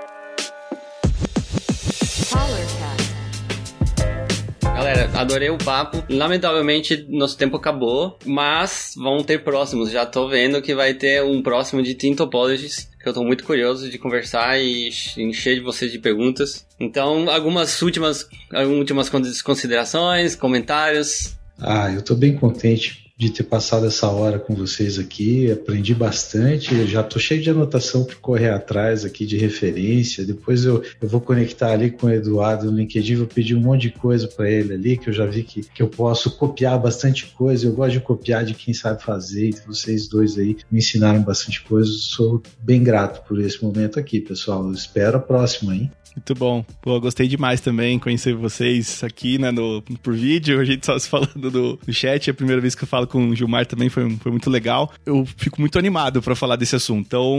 [4.87, 6.01] Galera, adorei o papo.
[6.09, 9.91] Lamentavelmente, nosso tempo acabou, mas vão ter próximos.
[9.91, 13.43] Já tô vendo que vai ter um próximo de Team Topologies, que eu tô muito
[13.43, 16.65] curioso de conversar e encher de vocês de perguntas.
[16.79, 19.09] Então, algumas últimas, últimas
[19.41, 21.35] considerações, comentários.
[21.59, 26.85] Ah, eu tô bem contente de ter passado essa hora com vocês aqui, aprendi bastante,
[26.85, 31.19] já estou cheio de anotação para correr atrás aqui de referência, depois eu, eu vou
[31.19, 34.73] conectar ali com o Eduardo no LinkedIn, vou pedir um monte de coisa para ele
[34.73, 38.01] ali, que eu já vi que, que eu posso copiar bastante coisa, eu gosto de
[38.01, 42.83] copiar de quem sabe fazer, então vocês dois aí me ensinaram bastante coisa, sou bem
[42.83, 45.91] grato por esse momento aqui, pessoal, eu espero a próxima, hein?
[46.17, 46.65] Muito bom.
[46.81, 50.59] Pô, gostei demais também conhecer vocês aqui, né, no, por vídeo.
[50.59, 52.27] A gente só se falando do, do chat.
[52.27, 54.91] É a primeira vez que eu falo com o Gilmar também foi, foi muito legal.
[55.05, 57.05] Eu fico muito animado para falar desse assunto.
[57.05, 57.37] Então,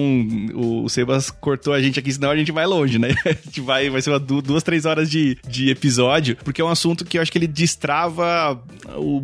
[0.55, 3.09] o, o, Sebas cortou a gente aqui, senão a gente vai longe, né?
[3.29, 6.69] A gente vai, vai ser uma, duas, três horas de, de episódio, porque é um
[6.69, 8.61] assunto que eu acho que ele destrava
[8.97, 9.23] o,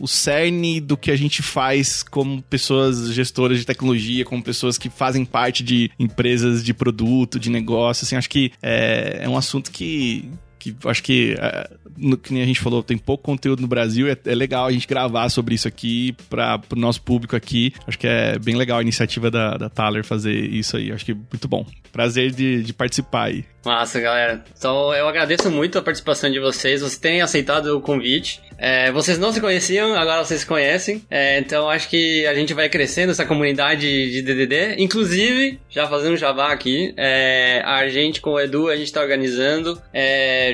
[0.00, 4.88] o cerne do que a gente faz como pessoas gestoras de tecnologia, como pessoas que
[4.88, 8.04] fazem parte de empresas de produto, de negócio.
[8.04, 10.30] Assim, acho que é, é, é um assunto que,
[10.62, 14.08] que acho que, é, no, que nem a gente falou, tem pouco conteúdo no Brasil.
[14.08, 17.72] É, é legal a gente gravar sobre isso aqui para o nosso público aqui.
[17.86, 20.92] Acho que é bem legal a iniciativa da, da Thaler fazer isso aí.
[20.92, 21.66] Acho que é muito bom.
[21.90, 23.44] Prazer de, de participar aí.
[23.64, 24.44] Massa, galera.
[24.56, 26.80] Então eu agradeço muito a participação de vocês.
[26.80, 28.40] Vocês têm aceitado o convite.
[28.58, 31.02] É, vocês não se conheciam, agora vocês se conhecem.
[31.10, 34.82] É, então acho que a gente vai crescendo essa comunidade de DDD.
[34.82, 39.00] Inclusive, já fazendo um jabá aqui, é, a gente com o Edu, a gente está
[39.00, 39.80] organizando,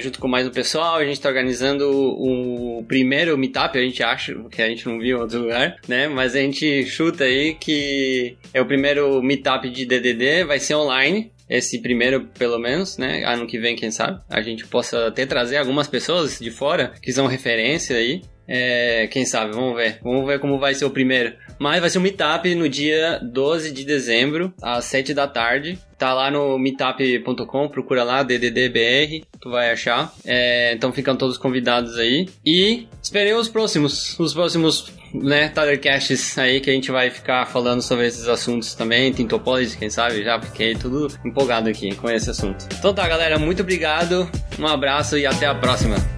[0.00, 4.34] junto com mais o pessoal, a gente está organizando o primeiro meetup, a gente acha,
[4.50, 6.08] que a gente não viu em outro lugar, né?
[6.08, 11.32] Mas a gente chuta aí que é o primeiro meetup de DDD, vai ser online
[11.48, 13.24] esse primeiro, pelo menos, né?
[13.24, 17.12] Ano que vem, quem sabe, a gente possa até trazer algumas pessoas de fora que
[17.12, 18.22] são referência aí.
[18.48, 19.98] É, quem sabe, vamos ver.
[20.02, 21.34] Vamos ver como vai ser o primeiro.
[21.58, 25.78] Mas vai ser um meetup no dia 12 de dezembro, às 7 da tarde.
[25.98, 30.14] Tá lá no meetup.com, procura lá, DDDBR, tu vai achar.
[30.24, 32.28] É, então ficam todos convidados aí.
[32.46, 37.82] E esperei os próximos, os próximos né, Tylercasts aí que a gente vai ficar falando
[37.82, 42.30] sobre esses assuntos também, tem topology, quem sabe, já fiquei tudo empolgado aqui com esse
[42.30, 42.66] assunto.
[42.78, 46.17] Então tá, galera, muito obrigado, um abraço e até a próxima.